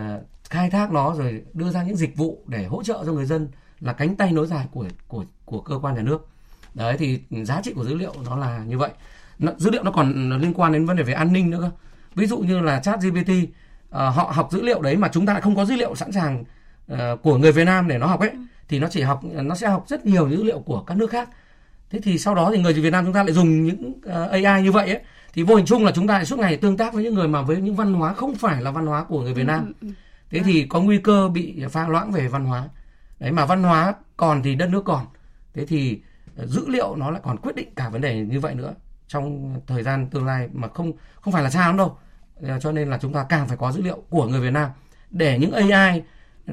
[0.51, 3.49] khai thác nó rồi đưa ra những dịch vụ để hỗ trợ cho người dân
[3.81, 6.29] là cánh tay nối dài của của của cơ quan nhà nước.
[6.75, 8.91] Đấy thì giá trị của dữ liệu nó là như vậy.
[9.39, 11.71] Nó, dữ liệu nó còn liên quan đến vấn đề về an ninh nữa cơ.
[12.15, 15.33] Ví dụ như là chat gpt uh, họ học dữ liệu đấy mà chúng ta
[15.33, 16.45] lại không có dữ liệu sẵn sàng
[16.93, 18.31] uh, của người Việt Nam để nó học ấy
[18.69, 21.29] thì nó chỉ học nó sẽ học rất nhiều dữ liệu của các nước khác
[21.91, 24.63] thế thì sau đó thì người Việt Nam chúng ta lại dùng những ờ, AI
[24.63, 25.01] như vậy ấy
[25.33, 27.29] thì vô hình chung là chúng ta lại suốt ngày tương tác với những người
[27.29, 29.67] mà với những văn hóa không phải là văn hóa của người Việt Nam.
[29.67, 29.93] Ừ, ừ, ừ.
[30.31, 32.69] thế thì có nguy cơ bị pha loãng về văn hóa.
[33.21, 35.07] Đấy mà văn hóa còn thì đất nước còn.
[35.55, 36.01] Thế thì
[36.37, 38.75] ờ, dữ liệu nó lại còn quyết định cả vấn đề như vậy nữa
[39.09, 41.99] trong thời gian tương lai mà không không phải là xa lắm đâu.
[42.43, 44.71] Ờ, cho nên là chúng ta càng phải có dữ liệu của người Việt Nam
[45.11, 46.03] để những AI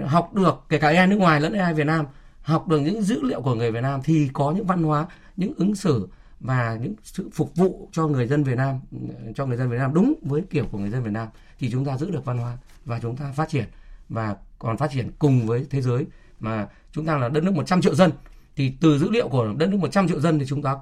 [0.05, 2.05] học được kể cả AI nước ngoài lẫn AI Việt Nam
[2.41, 5.05] học được những dữ liệu của người Việt Nam thì có những văn hóa
[5.37, 6.07] những ứng xử
[6.39, 8.79] và những sự phục vụ cho người dân Việt Nam,
[9.35, 11.27] cho người dân Việt Nam đúng với kiểu của người dân Việt Nam
[11.59, 13.65] thì chúng ta giữ được văn hóa và chúng ta phát triển
[14.09, 16.05] và còn phát triển cùng với thế giới.
[16.39, 18.11] Mà chúng ta là đất nước 100 triệu dân
[18.55, 20.75] thì từ dữ liệu của đất nước 100 triệu dân thì chúng ta,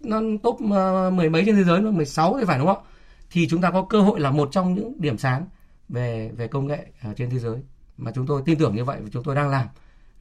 [0.00, 2.82] nó top ờ, mười mấy trên thế giới, nó 16 thì phải đúng không?
[3.30, 5.46] Thì chúng ta có cơ hội là một trong những điểm sáng
[5.88, 7.56] về về công nghệ ở trên thế giới.
[7.96, 9.66] Mà chúng tôi tin tưởng như vậy và chúng tôi đang làm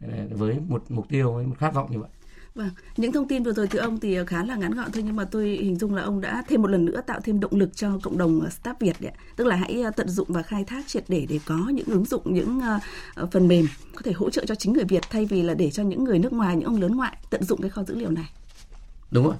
[0.01, 2.09] ờ, với một mục tiêu, với một khát vọng như vậy.
[2.55, 5.03] Vâng, những thông tin vừa rồi từ ông thì ờ, khá là ngắn gọn thôi
[5.05, 7.51] nhưng mà tôi hình dung là ông đã thêm một lần nữa tạo thêm động
[7.55, 9.11] lực cho cộng đồng ờ, startup Việt đấy.
[9.35, 12.05] Tức là hãy ờ, tận dụng và khai thác triệt để để có những ứng
[12.05, 12.61] dụng những
[13.31, 15.83] phần mềm có thể hỗ trợ cho chính người Việt thay vì là để cho
[15.83, 18.29] những người nước ngoài, những ông lớn ngoại tận dụng cái kho dữ liệu này.
[19.11, 19.35] Đúng rồi.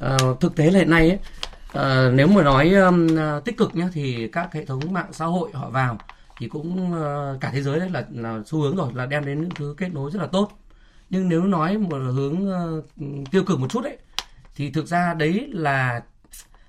[0.00, 1.18] À, thực tế là hiện nay ấy,
[1.72, 3.08] à, nếu mà nói um,
[3.44, 5.98] tích cực nhá thì các hệ thống mạng xã hội họ vào
[6.38, 9.40] thì cũng uh, cả thế giới đấy là, là xu hướng rồi là đem đến
[9.40, 10.58] những thứ kết nối rất là tốt
[11.10, 12.84] nhưng nếu nói một hướng uh,
[13.30, 13.98] tiêu cực một chút đấy
[14.56, 16.02] thì thực ra đấy là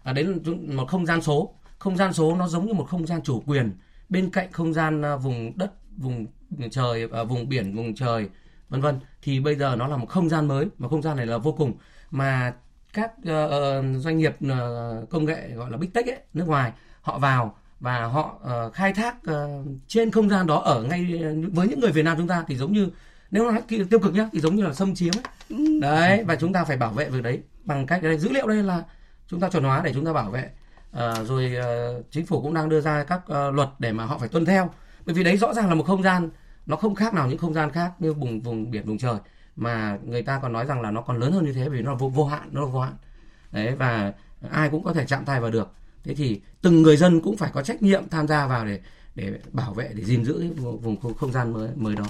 [0.04, 0.34] ở đấy là
[0.76, 1.54] một không gian số.
[1.80, 3.72] Không gian số nó giống như một không gian chủ quyền.
[4.10, 6.26] Bên cạnh không gian ờ, vùng đất vùng
[6.72, 8.30] trời à, vùng biển vùng trời
[8.70, 10.68] vân vân thì bây giờ nó là một không gian mới.
[10.78, 11.74] Và không gian này là vô cùng.
[12.12, 12.54] Mà
[12.94, 16.72] các uh, doanh nghiệp uh, công nghệ gọi là big tech ấy, nước ngoài
[17.02, 21.24] họ vào và họ uh, khai thác uh, trên không gian đó ở ngay
[21.54, 22.90] với những người Việt Nam chúng ta thì giống như
[23.32, 25.24] nếu nói tiêu cực nhá thì giống như là xâm chiếm ấy.
[25.50, 25.80] Ừ.
[25.82, 28.64] đấy và chúng ta phải bảo vệ việc đấy bằng cách đây dữ liệu đây
[28.64, 28.84] là
[29.28, 30.50] chúng ta chuẩn hóa để chúng ta bảo vệ.
[30.92, 34.18] À, rồi à, chính phủ cũng đang đưa ra các à, luật để mà họ
[34.18, 34.70] phải tuân theo.
[35.06, 36.30] Bởi vì đấy rõ ràng là một không gian
[36.66, 39.16] nó không khác nào những không gian khác như vùng vùng biển vùng trời
[39.56, 41.92] mà người ta còn nói rằng là nó còn lớn hơn như thế vì nó
[41.92, 42.94] là vô, vô hạn nó là vô hạn.
[43.52, 44.14] Đấy và
[44.52, 45.72] ai cũng có thể chạm tay vào được.
[46.04, 48.80] Thế thì từng người dân cũng phải có trách nhiệm tham gia vào để
[49.16, 52.06] để bảo vệ để gìn giữ vùng không, không gian mới mới đó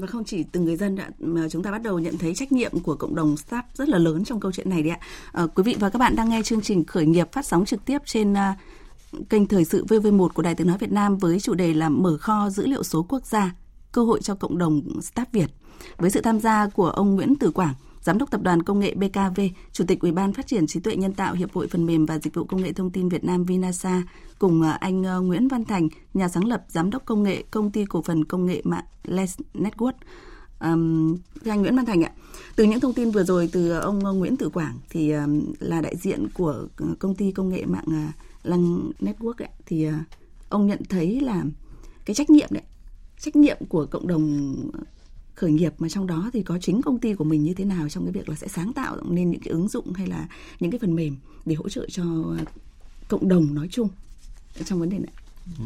[0.00, 2.52] và không chỉ từng người dân đã, mà chúng ta bắt đầu nhận thấy trách
[2.52, 4.98] nhiệm của cộng đồng staff rất là lớn trong câu chuyện này đấy ạ.
[5.32, 7.84] À, quý vị và các bạn đang nghe chương trình khởi nghiệp phát sóng trực
[7.84, 8.38] tiếp trên uh,
[9.28, 12.16] kênh thời sự VV1 của Đài Tiếng nói Việt Nam với chủ đề là mở
[12.16, 13.54] kho dữ liệu số quốc gia,
[13.92, 15.50] cơ hội cho cộng đồng staff Việt.
[15.96, 18.94] Với sự tham gia của ông Nguyễn Tử Quảng, Giám đốc Tập đoàn Công nghệ
[18.94, 19.40] BKV,
[19.72, 22.18] Chủ tịch Ủy ban Phát triển trí tuệ nhân tạo Hiệp hội Phần mềm và
[22.18, 24.02] Dịch vụ Công nghệ Thông tin Việt Nam Vinasa,
[24.38, 27.70] cùng à, anh à, Nguyễn Văn Thành, nhà sáng lập Giám đốc Công nghệ Công
[27.70, 29.92] ty Cổ phần Công nghệ mạng Les Network.
[30.60, 32.12] Um, anh Nguyễn Văn Thành ạ,
[32.56, 35.80] từ những thông tin vừa rồi từ ông à, Nguyễn Tử Quảng thì um, là
[35.80, 36.66] đại diện của
[36.98, 39.94] công ty công nghệ mạng uh, Lăng Network ấy, thì uh,
[40.48, 41.44] ông nhận thấy là
[42.04, 42.62] cái trách nhiệm đấy,
[43.18, 44.54] trách nhiệm của cộng đồng
[45.40, 47.88] khởi nghiệp mà trong đó thì có chính công ty của mình như thế nào
[47.88, 50.28] trong cái việc là sẽ sáng tạo nên những cái ứng dụng hay là
[50.60, 52.04] những cái phần mềm để hỗ trợ cho
[53.08, 53.88] cộng đồng nói chung
[54.64, 55.12] trong vấn đề này.
[55.58, 55.64] Ừ.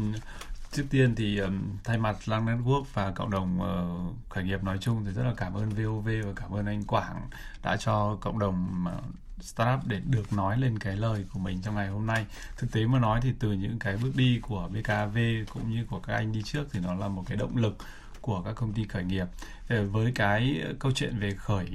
[0.71, 4.77] Trước tiên thì um, thay mặt Lang Network và cộng đồng uh, khởi nghiệp nói
[4.81, 7.27] chung thì rất là cảm ơn VOV và cảm ơn anh Quảng
[7.63, 11.75] đã cho cộng đồng uh, startup để được nói lên cái lời của mình trong
[11.75, 12.25] ngày hôm nay.
[12.57, 15.17] Thực tế mà nói thì từ những cái bước đi của BKV
[15.53, 17.77] cũng như của các anh đi trước thì nó là một cái động lực
[18.25, 19.27] của các công ty khởi nghiệp.
[19.69, 21.65] Ờ, với cái ờ, câu chuyện về khởi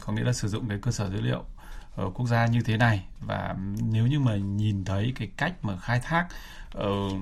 [0.00, 1.44] có nghĩa là sử dụng cái cơ sở dữ liệu
[1.96, 3.56] ở quốc gia như thế này và
[3.92, 6.26] nếu như mà nhìn thấy cái cách mà khai thác
[6.78, 7.12] uh,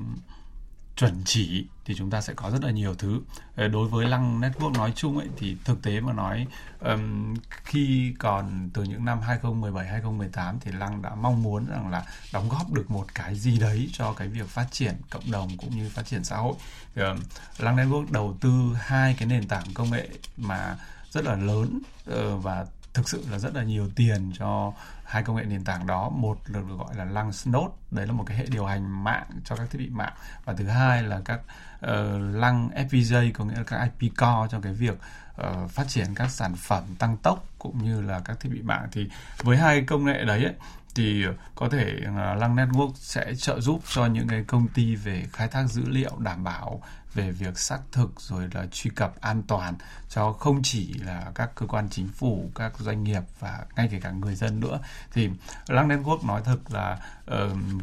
[0.99, 3.21] chuẩn chỉ thì chúng ta sẽ có rất là nhiều thứ.
[3.57, 6.47] Ờ, đối với lăng network nói chung ấy thì thực tế mà nói
[6.81, 12.05] um, khi còn từ những năm 2017 2018 thì lăng đã mong muốn rằng là
[12.33, 15.71] đóng góp được một cái gì đấy cho cái việc phát triển cộng đồng cũng
[15.77, 16.55] như phát triển xã hội.
[16.97, 17.21] Um,
[17.59, 20.77] lăng network đầu tư hai cái nền tảng công nghệ mà
[21.11, 21.81] rất là lớn
[22.11, 22.67] uh, và
[22.99, 24.73] thực sự là rất là nhiều tiền cho
[25.05, 26.09] hai công nghệ nền tảng đó.
[26.09, 29.27] Một là được gọi là lăng node đấy là một cái hệ điều hành mạng
[29.45, 30.13] cho các thiết bị mạng.
[30.45, 31.91] Và thứ hai là các uh,
[32.35, 34.99] lăng FPGA có nghĩa là các IP core cho cái việc
[35.41, 38.89] uh, phát triển các sản phẩm tăng tốc cũng như là các thiết bị mạng.
[38.93, 39.09] Thì
[39.43, 40.55] với hai công nghệ đấy ấy,
[40.95, 45.27] thì có thể uh, Lăng Network sẽ trợ giúp cho những cái công ty về
[45.33, 46.83] khai thác dữ liệu đảm bảo
[47.15, 49.75] về việc xác thực rồi là truy cập an toàn
[50.09, 54.01] cho không chỉ là các cơ quan chính phủ, các doanh nghiệp và ngay kể
[54.01, 54.79] cả người dân nữa.
[55.13, 55.31] Thì
[55.67, 57.35] Lăng Network nói thật là uh,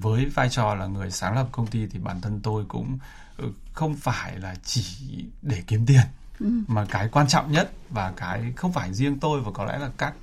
[0.01, 2.97] với vai trò là người sáng lập công ty thì bản thân tôi cũng
[3.43, 6.05] uh, không phải là chỉ để kiếm tiền
[6.39, 6.45] ừ.
[6.67, 9.89] mà cái quan trọng nhất và cái không phải riêng tôi và có lẽ là
[9.97, 10.13] các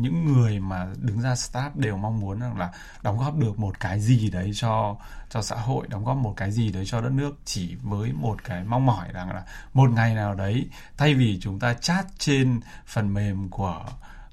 [0.00, 2.72] những người mà đứng ra start đều mong muốn rằng là
[3.02, 4.96] đóng góp được một cái gì đấy cho
[5.30, 8.44] cho xã hội đóng góp một cái gì đấy cho đất nước chỉ với một
[8.44, 9.42] cái mong mỏi rằng là
[9.74, 13.84] một ngày nào đấy thay vì chúng ta chat trên phần mềm của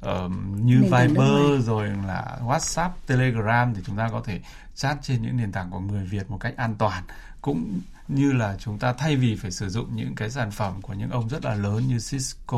[0.05, 4.39] uh, như Mình Viber rồi là WhatsApp, Telegram thì chúng ta có thể
[4.75, 7.03] chat trên những nền tảng của người Việt một cách an toàn
[7.41, 10.93] cũng như là chúng ta thay vì phải sử dụng những cái sản phẩm của
[10.93, 12.57] những ông rất là lớn như Cisco,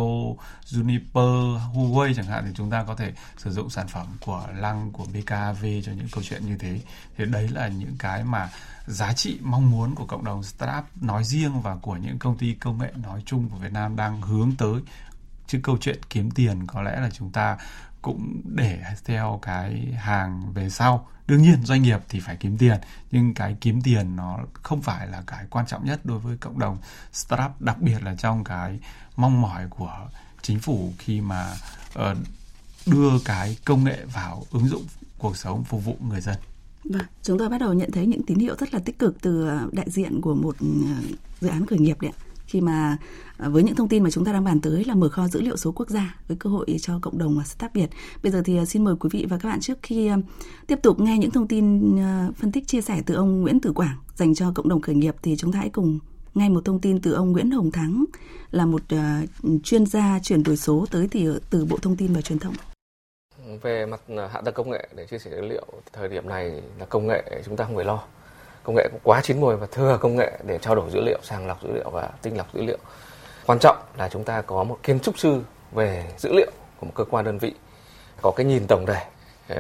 [0.66, 4.92] Juniper, Huawei chẳng hạn thì chúng ta có thể sử dụng sản phẩm của Lăng,
[4.92, 6.82] của BKV cho những câu chuyện như thế.
[7.18, 8.50] Thì đấy là những cái mà
[8.88, 12.54] giá trị mong muốn của cộng đồng startup nói riêng và của những công ty
[12.54, 14.82] công nghệ nói chung của Việt Nam đang hướng tới
[15.48, 17.58] chứ câu chuyện kiếm tiền có lẽ là chúng ta
[18.08, 22.78] cũng để theo cái hàng về sau đương nhiên doanh nghiệp thì phải kiếm tiền
[23.12, 26.60] nhưng cái kiếm tiền nó không phải là cái quan trọng nhất đối với cộng
[26.60, 26.78] đồng
[27.14, 28.80] startup đặc biệt là trong cái
[29.16, 30.10] mong mỏi của
[30.42, 31.54] chính phủ khi mà
[32.00, 32.18] uh,
[32.86, 34.84] đưa cái công nghệ vào ứng dụng
[35.18, 36.36] cuộc sống phục vụ người dân.
[36.84, 39.48] Vâng, chúng tôi bắt đầu nhận thấy những tín hiệu rất là tích cực từ
[39.48, 40.68] ờ, đại diện của một ờ,
[41.42, 42.98] dự án khởi nghiệp đấy ạ khi mà
[43.38, 45.42] à, với những thông tin mà chúng ta đang bàn tới là mở kho dữ
[45.42, 47.90] liệu số quốc gia với cơ hội cho cộng đồng và startup Việt.
[48.24, 50.18] Bây giờ thì à, xin mời quý vị và các bạn trước khi à,
[50.68, 51.96] tiếp tục nghe những thông tin
[52.36, 55.16] phân tích chia sẻ từ ông Nguyễn Tử Quảng dành cho cộng đồng khởi nghiệp
[55.22, 56.00] thì chúng ta hãy cùng
[56.34, 58.06] nghe một thông tin từ ông Nguyễn Hồng Thắng
[58.52, 58.82] là một
[59.64, 62.54] chuyên gia chuyển đổi số tới thì từ Bộ Thông tin và Truyền thông.
[63.62, 66.86] Về mặt hạ tầng công nghệ để chia sẻ dữ liệu, thời điểm này là
[66.86, 68.04] công nghệ chúng ta không phải lo
[68.68, 71.48] công nghệ quá chín mùi và thừa công nghệ để trao đổi dữ liệu, sàng
[71.48, 72.78] lọc dữ liệu và tinh lọc dữ liệu.
[73.46, 76.92] Quan trọng là chúng ta có một kiến trúc sư về dữ liệu của một
[76.96, 77.54] cơ quan đơn vị,
[78.22, 79.02] có cái nhìn tổng thể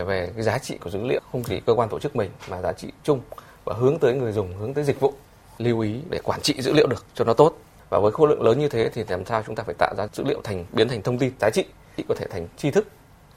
[0.03, 2.61] về cái giá trị của dữ liệu, không chỉ cơ quan tổ chức mình mà
[2.61, 3.21] giá trị chung
[3.65, 5.13] và hướng tới người dùng, hướng tới dịch vụ,
[5.57, 7.53] lưu ý để quản trị dữ liệu được cho nó tốt.
[7.89, 10.07] Và với khối lượng lớn như thế thì làm sao chúng ta phải tạo ra
[10.13, 11.65] dữ liệu thành, biến thành thông tin, giá trị,
[12.09, 12.87] có thể thành tri thức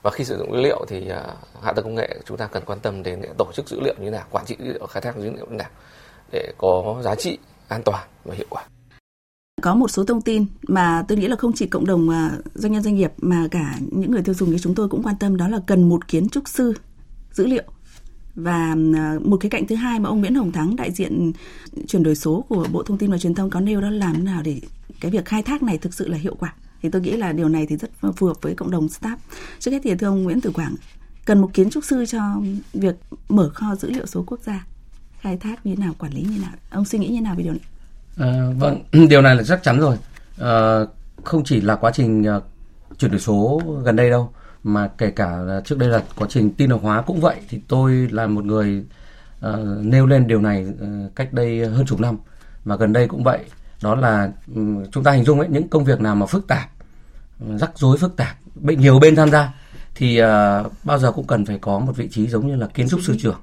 [0.01, 2.63] và khi sử dụng dữ liệu thì uh, hạ tầng công nghệ chúng ta cần
[2.65, 5.01] quan tâm đến tổ chức dữ liệu như thế nào quản trị dữ liệu khai
[5.01, 5.69] thác dữ liệu như thế nào
[6.31, 7.37] để có giá trị
[7.67, 8.63] an toàn và hiệu quả.
[9.61, 12.73] Có một số thông tin mà tôi nghĩ là không chỉ cộng đồng à, doanh
[12.73, 15.37] nhân doanh nghiệp mà cả những người tiêu dùng như chúng tôi cũng quan tâm
[15.37, 16.73] đó là cần một kiến trúc sư
[17.31, 17.63] dữ liệu.
[18.35, 21.31] Và à, một cái cạnh thứ hai mà ông Nguyễn Hồng Thắng đại diện
[21.87, 24.21] chuyển đổi số của Bộ Thông tin và Truyền thông có nêu đó làm thế
[24.21, 24.61] nào để
[25.01, 27.49] cái việc khai thác này thực sự là hiệu quả thì tôi nghĩ là điều
[27.49, 29.15] này thì rất phù hợp với cộng đồng staff.
[29.59, 30.75] Trước hết thì thưa ông Nguyễn Tử Quảng
[31.25, 32.21] cần một kiến trúc sư cho
[32.73, 32.95] việc
[33.29, 34.65] mở kho dữ liệu số quốc gia
[35.21, 36.51] khai thác như thế nào quản lý như thế nào?
[36.69, 37.61] Ông suy nghĩ như thế nào về điều này?
[38.17, 39.97] À, vâng điều này là chắc chắn rồi.
[40.39, 40.79] À,
[41.23, 42.43] không chỉ là quá trình uh,
[42.97, 44.29] chuyển đổi số gần đây đâu
[44.63, 48.07] mà kể cả trước đây là quá trình tin học hóa cũng vậy thì tôi
[48.11, 48.83] là một người
[49.47, 52.17] uh, nêu lên điều này uh, cách đây hơn chục năm.
[52.65, 53.39] Và gần đây cũng vậy
[53.83, 56.69] đó là ừ, chúng ta hình dung ấy những công việc nào mà phức tạp
[57.39, 59.53] rắc rối phức tạp bị nhiều bên tham gia
[59.95, 60.25] thì uh,
[60.83, 63.15] bao giờ cũng cần phải có một vị trí giống như là kiến trúc sư
[63.19, 63.39] trưởng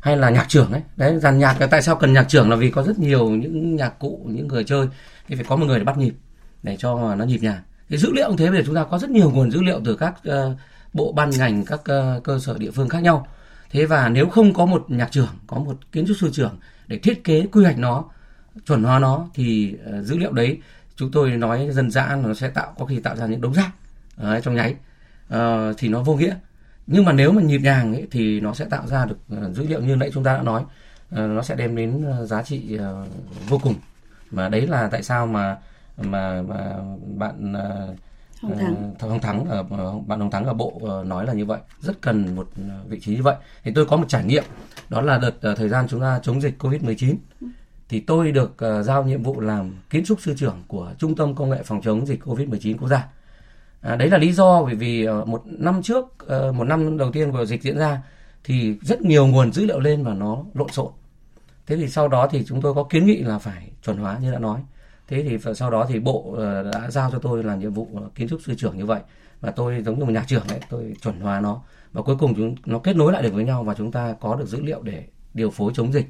[0.00, 0.82] hay là nhạc trưởng ấy.
[0.96, 3.98] Đấy dàn nhạc tại sao cần nhạc trưởng là vì có rất nhiều những nhạc
[3.98, 4.88] cụ những người chơi
[5.28, 6.14] thì phải có một người để bắt nhịp
[6.62, 7.62] để cho nó nhịp nhàng.
[7.88, 9.80] Thì dữ liệu cũng thế bây giờ chúng ta có rất nhiều nguồn dữ liệu
[9.84, 10.56] từ các uh,
[10.92, 13.28] bộ ban ngành các uh, cơ sở địa phương khác nhau.
[13.70, 16.98] Thế và nếu không có một nhạc trưởng có một kiến trúc sư trưởng để
[16.98, 18.04] thiết kế quy hoạch nó
[18.66, 20.60] chuẩn hóa nó thì uh, dữ liệu đấy
[20.96, 23.70] chúng tôi nói dân dã nó sẽ tạo có khi tạo ra những đống rác
[24.20, 24.74] uh, trong nháy.
[25.34, 25.38] Uh,
[25.78, 26.34] thì nó vô nghĩa.
[26.86, 29.66] Nhưng mà nếu mà nhịp nhàng ấy, thì nó sẽ tạo ra được uh, dữ
[29.66, 30.62] liệu như nãy chúng ta đã nói.
[30.62, 33.08] Uh, nó sẽ đem đến uh, giá trị uh,
[33.48, 33.74] vô cùng.
[34.30, 35.56] Mà đấy là tại sao mà
[35.96, 36.76] mà, mà
[37.16, 37.96] bạn uh,
[38.42, 39.62] Hồng Thắng, Hồng Thắng ở
[40.06, 41.60] bạn Hồng Thắng ở bộ nói là như vậy.
[41.80, 42.48] Rất cần một
[42.88, 43.36] vị trí như vậy.
[43.64, 44.44] Thì tôi có một trải nghiệm.
[44.88, 47.16] Đó là đợt thời gian chúng ta chống dịch Covid 19
[47.90, 51.34] thì tôi được uh, giao nhiệm vụ làm kiến trúc sư trưởng của Trung tâm
[51.34, 53.08] Công nghệ phòng chống dịch Covid-19 quốc gia.
[53.80, 57.12] À, đấy là lý do bởi vì uh, một năm trước, uh, một năm đầu
[57.12, 58.02] tiên của dịch diễn ra
[58.44, 60.92] thì rất nhiều nguồn dữ liệu lên và nó lộn xộn.
[61.66, 64.32] Thế thì sau đó thì chúng tôi có kiến nghị là phải chuẩn hóa như
[64.32, 64.60] đã nói.
[65.08, 66.38] Thế thì sau đó thì bộ uh,
[66.72, 69.00] đã giao cho tôi là nhiệm vụ kiến trúc sư trưởng như vậy
[69.40, 72.34] và tôi giống như một nhà trưởng ấy, tôi chuẩn hóa nó và cuối cùng
[72.34, 74.82] chúng nó kết nối lại được với nhau và chúng ta có được dữ liệu
[74.82, 76.06] để điều phối chống dịch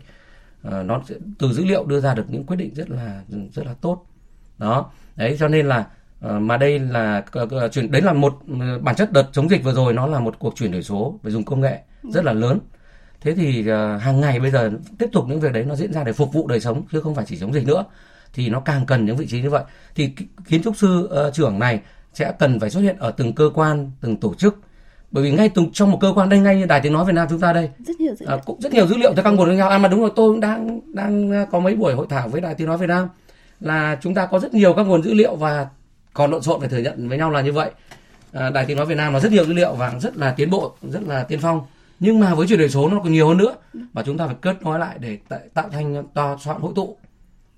[0.63, 3.67] Ờ, nó sẽ từ dữ liệu đưa ra được những quyết định rất là rất
[3.67, 4.07] là tốt.
[4.59, 4.91] Đó.
[5.17, 5.87] Đấy cho nên là
[6.27, 9.65] uh, mà đây là uh, chuyển đấy là một uh, bản chất đợt chống dịch
[9.65, 12.33] vừa rồi nó là một cuộc chuyển đổi số về dùng công nghệ rất là
[12.33, 12.59] lớn.
[13.21, 16.05] Thế thì uh, hàng ngày bây giờ tiếp tục những việc đấy nó diễn ra
[16.05, 17.85] để phục vụ đời sống chứ không phải chỉ chống dịch nữa.
[18.33, 19.65] Thì nó càng cần những vị trí như vậy.
[19.95, 20.15] Thì
[20.49, 21.81] kiến trúc sư uh, trưởng này
[22.13, 24.57] sẽ cần phải xuất hiện ở từng cơ quan từng tổ chức
[25.11, 27.27] bởi vì ngay trong một cơ quan đây ngay như đài tiếng nói Việt Nam
[27.31, 27.71] chúng ta đây.
[27.79, 28.37] Rất nhiều dữ liệu.
[28.37, 29.13] À, cũng rất nhiều dữ liệu.
[29.17, 31.75] Từ các nguồn với nhau à mà đúng rồi tôi cũng đang đang có mấy
[31.75, 33.09] buổi hội thảo với đài tiếng nói Việt Nam.
[33.61, 35.67] Là chúng ta có rất nhiều các nguồn dữ liệu và
[36.15, 37.71] còn lộn xộn phải thừa nhận với nhau là như vậy.
[38.33, 40.51] À, đài tiếng nói Việt Nam nó rất nhiều dữ liệu và rất là tiến
[40.51, 41.61] bộ rất là tiên phong.
[42.01, 43.55] Nhưng mà với chuyển đổi số nó còn nhiều hơn nữa.
[43.93, 45.19] Và chúng ta phải kết nối lại để
[45.55, 46.97] tạo thành tòa soạn hội tụ.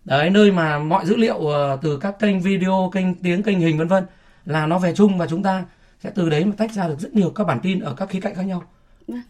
[0.04, 3.78] Đấy nơi mà mọi dữ liệu ờ, từ các kênh video kênh tiếng kênh hình
[3.78, 4.04] vân vân
[4.46, 5.64] là nó về chung và chúng ta
[6.02, 8.20] sẽ từ đấy mà tách ra được rất nhiều các bản tin ở các khía
[8.20, 8.62] cạnh khác nhau.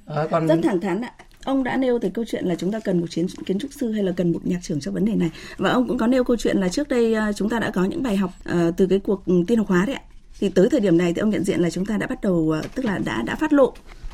[0.06, 1.12] À, còn rất thẳng thắn ạ.
[1.44, 3.92] Ông đã nêu tới câu chuyện là chúng ta cần một chiến kiến trúc sư
[3.92, 5.30] hay là cần một nhạc trưởng cho vấn đề này.
[5.56, 7.84] Và ông cũng có nêu câu chuyện là trước đây ờ, chúng ta đã có
[7.84, 10.02] những bài học uh, từ cái cuộc tiên học hóa đấy ạ.
[10.40, 12.34] Thì tới thời điểm này thì ông nhận diện là chúng ta đã bắt đầu
[12.34, 13.72] uh, tức là đã đã phát lộ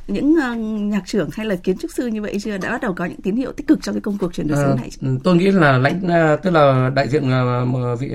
[0.09, 0.59] những uh,
[0.93, 2.59] nhạc trưởng hay là kiến trúc sư như vậy chưa?
[2.59, 4.59] Đã bắt đầu có những tín hiệu tích cực cho cái công cuộc chuyển đổi
[4.65, 6.01] số này à, tôi nghĩ là lãnh
[6.43, 7.31] tức là đại diện
[8.01, 8.11] vị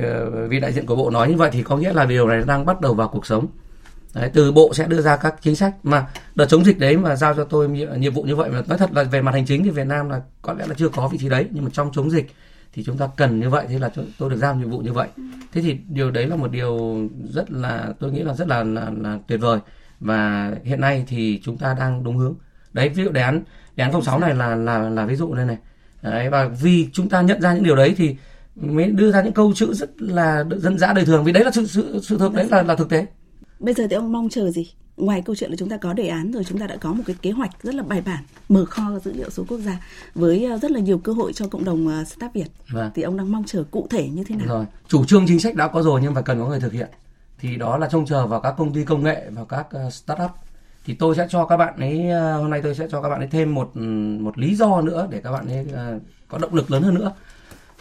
[0.49, 2.65] vị đại diện của bộ nói như vậy thì có nghĩa là điều này đang
[2.65, 3.47] bắt đầu vào cuộc sống
[4.13, 7.15] Đấy, từ bộ sẽ đưa ra các chính sách mà đợt chống dịch đấy mà
[7.15, 9.63] giao cho tôi nhiệm vụ như vậy mà nói thật là về mặt hành chính
[9.63, 11.91] thì Việt Nam là có lẽ là chưa có vị trí đấy nhưng mà trong
[11.93, 12.31] chống dịch
[12.73, 15.07] thì chúng ta cần như vậy thế là tôi được giao nhiệm vụ như vậy.
[15.51, 16.99] Thế thì điều đấy là một điều
[17.29, 19.59] rất là tôi nghĩ là rất là là, là tuyệt vời.
[19.99, 22.35] Và hiện nay thì chúng ta đang đúng hướng.
[22.73, 23.43] Đấy ví dụ đề án
[23.75, 25.57] đề án 06 này là là là ví dụ đây này.
[26.01, 28.15] Đấy, và vì chúng ta nhận ra những điều đấy thì
[28.55, 31.23] mới đưa ra những câu chữ rất là dân dã đời thường.
[31.23, 33.05] Vì đấy là sự sự sự thực đấy là là thực tế
[33.63, 34.71] bây giờ thì ông mong chờ gì?
[34.97, 37.03] Ngoài câu chuyện là chúng ta có đề án rồi chúng ta đã có một
[37.05, 39.79] cái kế hoạch rất là bài bản mở kho dữ liệu số quốc gia
[40.15, 42.47] với ờ, rất là nhiều cơ hội cho cộng đồng ờ, startup Việt.
[42.69, 42.91] Vâng.
[42.95, 44.47] thì ông đang mong chờ cụ thể như thế nào?
[44.47, 46.89] Rồi chủ trương chính sách đã có rồi nhưng phải cần có người thực hiện.
[47.39, 50.31] Thì đó là trông chờ vào các công ty công nghệ và các uh, startup.
[50.85, 53.27] Thì tôi sẽ cho các bạn ấy hôm nay tôi sẽ cho các bạn ấy
[53.27, 53.77] thêm một
[54.19, 55.67] một lý do nữa để các bạn ấy
[56.27, 57.11] có động lực lớn hơn nữa.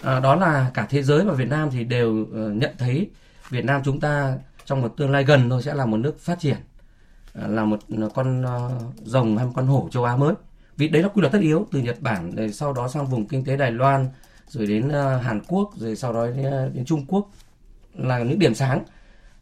[0.03, 3.11] À, đó là cả thế giới và Việt Nam thì đều nhận thấy
[3.51, 6.41] Việt Nam chúng ta trong một tương lai gần thôi sẽ là một nước phát
[6.41, 6.57] triển
[7.35, 8.59] à, là một à, con à,
[9.05, 10.35] rồng hay một con hổ châu Á mới.
[10.77, 13.27] Vì đấy là quy luật tất yếu từ Nhật Bản rồi sau đó sang vùng
[13.27, 14.09] kinh tế Đài Loan
[14.47, 14.91] rồi đến
[15.23, 17.31] Hàn Quốc rồi sau đó đến, đến Trung Quốc
[17.95, 18.85] là những điểm sáng.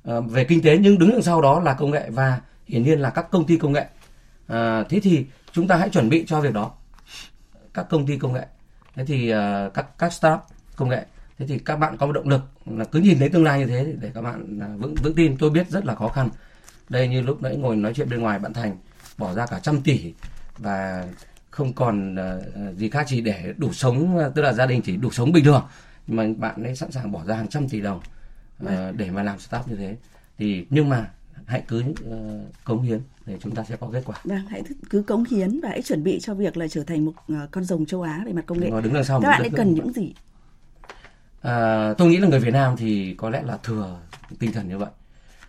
[0.05, 3.11] Về kinh tế nhưng đứng đằng sau đó là công nghệ và hiển nhiên là
[3.11, 3.87] các công ty công nghệ.
[4.47, 6.73] À, thế thì chúng ta hãy chuẩn bị cho việc đó.
[7.75, 8.47] Các công ty công nghệ.
[8.95, 9.33] Thế thì
[9.75, 10.41] các các startup
[10.77, 11.07] công nghệ
[11.41, 13.66] thế thì các bạn có một động lực là cứ nhìn thấy tương lai như
[13.66, 16.28] thế để các bạn uh, vững vững tin tôi biết rất là khó khăn
[16.88, 18.76] đây như lúc nãy ngồi nói chuyện bên ngoài bạn thành
[19.18, 20.12] bỏ ra cả trăm tỷ
[20.59, 21.07] và
[21.51, 25.11] không còn uh, gì khác chỉ để đủ sống tức là gia đình chỉ đủ
[25.11, 25.62] sống bình thường
[26.07, 28.01] mà bạn ấy sẵn sàng bỏ ra hàng trăm tỷ đồng
[28.64, 29.97] uh, để mà làm startup như thế
[30.38, 31.11] thì nhưng mà
[31.47, 34.20] hãy cứ uh, cống hiến để chúng ta sẽ có kết quả.
[34.24, 37.12] Vâng, hãy cứ cống hiến và hãy chuẩn bị cho việc là trở thành một
[37.32, 38.70] uh, con rồng châu Á về mặt công nghệ.
[38.82, 40.12] đứng đằng sau Các bạn ấy cần những gì?
[41.43, 43.99] À, tôi nghĩ là người Việt Nam thì có lẽ là thừa
[44.38, 44.91] tinh thần như vậy.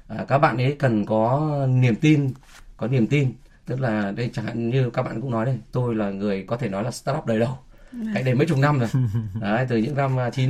[0.07, 2.33] À, các bạn ấy cần có niềm tin,
[2.77, 3.33] có niềm tin.
[3.65, 6.57] Tức là đây chẳng hạn như các bạn cũng nói đây, tôi là người có
[6.57, 7.57] thể nói là startup đời đầu.
[8.13, 8.89] Cách đây mấy chục năm rồi.
[9.41, 10.49] Đấy, từ những năm chín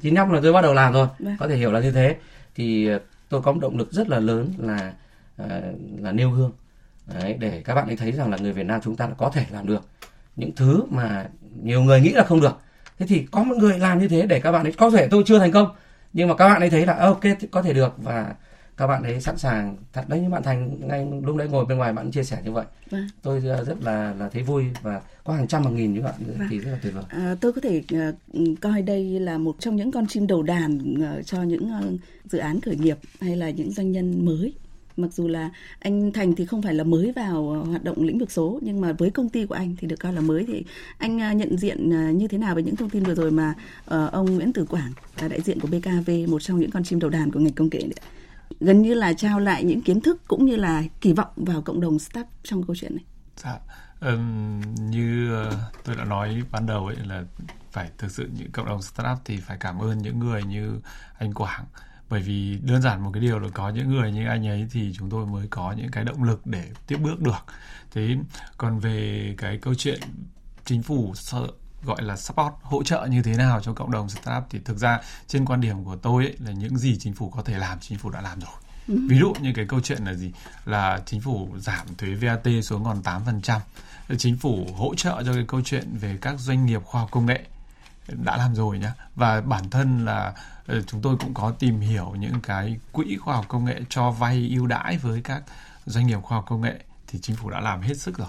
[0.00, 1.06] chín năm là tôi bắt đầu làm rồi.
[1.18, 1.36] Vâng.
[1.38, 2.16] có thể hiểu là như thế.
[2.54, 4.92] Thì ờ, tôi có một động lực rất là lớn là
[5.98, 6.52] là nêu gương.
[7.06, 9.46] Đấy, để các bạn ấy thấy rằng là người Việt Nam chúng ta có thể
[9.50, 9.88] làm được
[10.36, 11.26] những thứ mà
[11.62, 12.58] nhiều người nghĩ là không được
[12.98, 15.22] thế thì có một người làm như thế để các bạn ấy có thể tôi
[15.26, 15.68] chưa thành công
[16.12, 17.20] nhưng mà các bạn ấy thấy là ok
[17.50, 18.34] có thể được và
[18.76, 21.78] các bạn ấy sẵn sàng thật đấy như bạn thành ngay lúc nãy ngồi bên
[21.78, 23.08] ngoài bạn chia sẻ như vậy vâng.
[23.22, 26.14] tôi ờ, rất là là thấy vui và có hàng trăm hàng nghìn như bạn
[26.18, 26.48] vâng.
[26.50, 29.76] thì rất là tuyệt vời à, tôi có thể uh, coi đây là một trong
[29.76, 33.50] những con chim đầu đàn uh, cho những uh, dự án khởi nghiệp hay là
[33.50, 34.52] những doanh nhân mới
[34.96, 38.18] mặc dù là anh Thành thì không phải là mới vào ờ, hoạt động lĩnh
[38.18, 40.64] vực số nhưng mà với công ty của anh thì được coi là mới thì
[40.98, 43.54] anh à, nhận diện à, như thế nào về những thông tin vừa rồi mà
[43.84, 47.00] ờ, ông Nguyễn Tử Quảng là đại diện của BKV một trong những con chim
[47.00, 48.00] đầu đàn của ngành công nghệ đấy
[48.60, 51.80] gần như là trao lại những kiến thức cũng như là kỳ vọng vào cộng
[51.80, 53.04] đồng startup trong câu chuyện này.
[53.36, 53.58] Dạ,
[54.00, 57.24] um, như uh, tôi đã nói ban đầu ấy là
[57.72, 60.80] phải thực sự những cộng đồng startup thì phải cảm ơn những người như
[61.18, 61.64] anh Quảng
[62.08, 64.92] bởi vì đơn giản một cái điều là có những người như anh ấy thì
[64.98, 67.44] chúng tôi mới có những cái động lực để tiếp bước được.
[67.90, 68.16] Thế
[68.56, 70.00] còn về cái câu chuyện
[70.64, 71.46] chính phủ sợ
[71.84, 75.00] gọi là support hỗ trợ như thế nào cho cộng đồng startup thì thực ra
[75.26, 77.98] trên quan điểm của tôi ấy, là những gì chính phủ có thể làm chính
[77.98, 78.54] phủ đã làm rồi.
[78.88, 78.94] Ừ.
[79.08, 80.32] ví dụ như cái câu chuyện là gì?
[80.64, 83.60] Là chính phủ giảm thuế VAT xuống còn 8%
[84.18, 87.26] chính phủ hỗ trợ cho cái câu chuyện về các doanh nghiệp khoa học công
[87.26, 87.40] nghệ
[88.08, 88.94] đã làm rồi nhá.
[89.14, 90.34] Và bản thân là
[90.66, 94.10] Ờ, chúng tôi cũng có tìm hiểu những cái quỹ khoa học công nghệ cho
[94.10, 95.42] vay ưu đãi với các
[95.86, 98.28] doanh nghiệp khoa học công nghệ thì chính phủ đã làm hết sức rồi.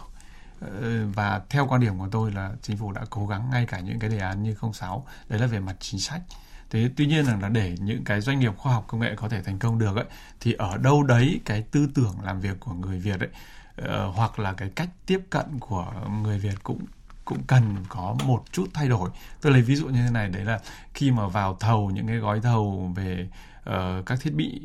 [0.62, 3.80] Ờ, và theo quan điểm của tôi là chính phủ đã cố gắng ngay cả
[3.80, 6.22] những cái đề án như 06 đấy là về mặt chính sách.
[6.70, 9.44] Thế tuy nhiên là để những cái doanh nghiệp khoa học công nghệ có thể
[9.44, 10.06] thành công được ấy,
[10.40, 13.30] thì ở đâu đấy cái tư tưởng làm việc của người Việt ấy
[13.76, 16.86] ờ, hoặc là cái cách tiếp cận của người Việt cũng
[17.28, 19.10] cũng cần có một chút thay đổi.
[19.42, 20.60] Tôi lấy ví dụ như thế này đấy là
[20.94, 23.28] khi mà vào thầu những cái gói thầu về
[23.70, 24.60] uh, các thiết bị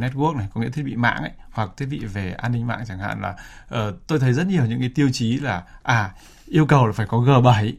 [0.00, 2.84] network này có nghĩa thiết bị mạng ấy hoặc thiết bị về an ninh mạng
[2.88, 3.30] chẳng hạn là
[3.74, 6.10] uh, tôi thấy rất nhiều những cái tiêu chí là à
[6.46, 7.72] yêu cầu là phải có G7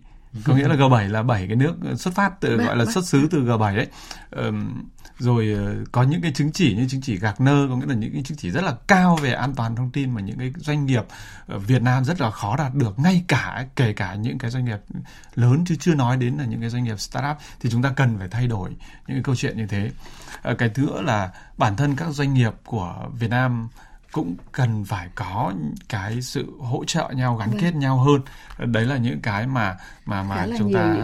[0.44, 3.28] có nghĩa là G7 là bảy cái nước xuất phát từ gọi là xuất xứ
[3.32, 3.88] từ G7 ấy
[4.32, 4.84] um,
[5.24, 8.14] rồi ờ, có những cái chứng chỉ như chứng chỉ Gartner có nghĩa là những
[8.14, 10.86] cái chứng chỉ rất là cao về an toàn thông tin mà những cái doanh
[10.86, 11.04] nghiệp
[11.48, 14.66] ở Việt Nam rất là khó đạt được ngay cả kể cả những cái doanh
[14.66, 14.80] nghiệp
[15.36, 18.18] lớn chứ chưa nói đến là những cái doanh nghiệp startup thì chúng ta cần
[18.20, 18.70] phải thay đổi
[19.08, 19.92] những cái câu chuyện như thế.
[20.42, 23.68] Ờ, cái thứ nữa là bản thân các doanh nghiệp của Việt Nam
[24.12, 25.54] cũng cần phải có
[25.90, 27.60] cái sự hỗ trợ nhau gắn vâng.
[27.62, 28.22] kết nhau hơn.
[28.72, 30.96] Đấy là những cái mà mà mà chúng ta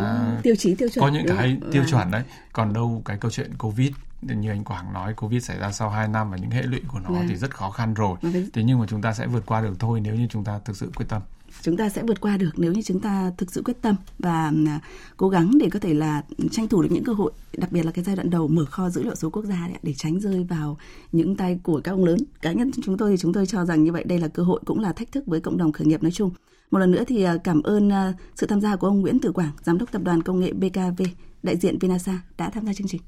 [0.44, 1.92] tiêu chí tiêu chuẩn có những cái tiêu vâng.
[1.92, 2.24] chuẩn đấy.
[2.54, 3.92] Còn đâu cái câu chuyện covid
[4.22, 7.00] như anh Quảng nói Covid xảy ra sau 2 năm và những hệ lụy của
[7.00, 7.26] nó vâng.
[7.30, 8.18] thì rất khó khăn rồi.
[8.22, 8.50] Vâng.
[8.54, 10.78] Thế nhưng mà chúng ta sẽ vượt qua được thôi nếu như chúng ta thực
[10.78, 11.22] sự quyết tâm
[11.62, 14.52] chúng ta sẽ vượt qua được nếu như chúng ta thực sự quyết tâm và
[14.68, 14.80] à,
[15.18, 17.92] cố gắng để có thể là tranh thủ được những cơ hội đặc biệt là
[17.92, 20.78] cái giai đoạn đầu mở kho dữ liệu số quốc gia để tránh rơi vào
[21.12, 23.84] những tay của các ông lớn cá nhân chúng tôi thì chúng tôi cho rằng
[23.84, 26.04] như vậy đây là cơ hội cũng là thách thức với cộng đồng khởi nghiệp
[26.04, 26.32] nói chung
[26.72, 29.32] một lần nữa thì à, cảm ơn à, sự tham gia của ông Nguyễn Tử
[29.32, 31.04] Quảng giám đốc tập đoàn công nghệ BKV
[31.44, 33.02] đại diện Vinasa đã tham gia chương trình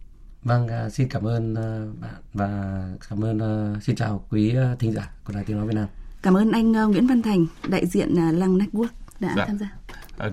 [0.44, 1.54] Vâng, xin cảm ơn
[2.02, 3.39] bạn và cảm ơn
[3.82, 5.88] xin chào quý thính giả của Đài Tiếng nói Việt Nam.
[6.22, 8.88] Cảm ơn anh Nguyễn Văn Thành, đại diện Lăng Network
[9.20, 9.46] đã dạ.
[9.46, 9.72] tham gia.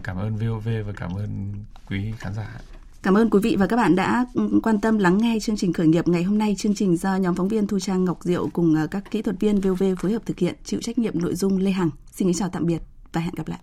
[0.02, 1.54] Cảm ơn VOV và cảm ơn
[1.88, 2.60] quý khán giả.
[3.02, 5.72] Cảm ơn quý vị và các bạn đã ừ, quan tâm lắng nghe chương trình
[5.72, 6.54] khởi nghiệp ngày hôm nay.
[6.58, 9.60] Chương trình do nhóm phóng viên Thu Trang Ngọc Diệu cùng các kỹ thuật viên
[9.60, 11.90] VOV phối hợp thực hiện, chịu trách nhiệm nội dung Lê Hằng.
[12.12, 12.82] Xin kính chào tạm biệt
[13.12, 13.56] và hẹn gặp lại.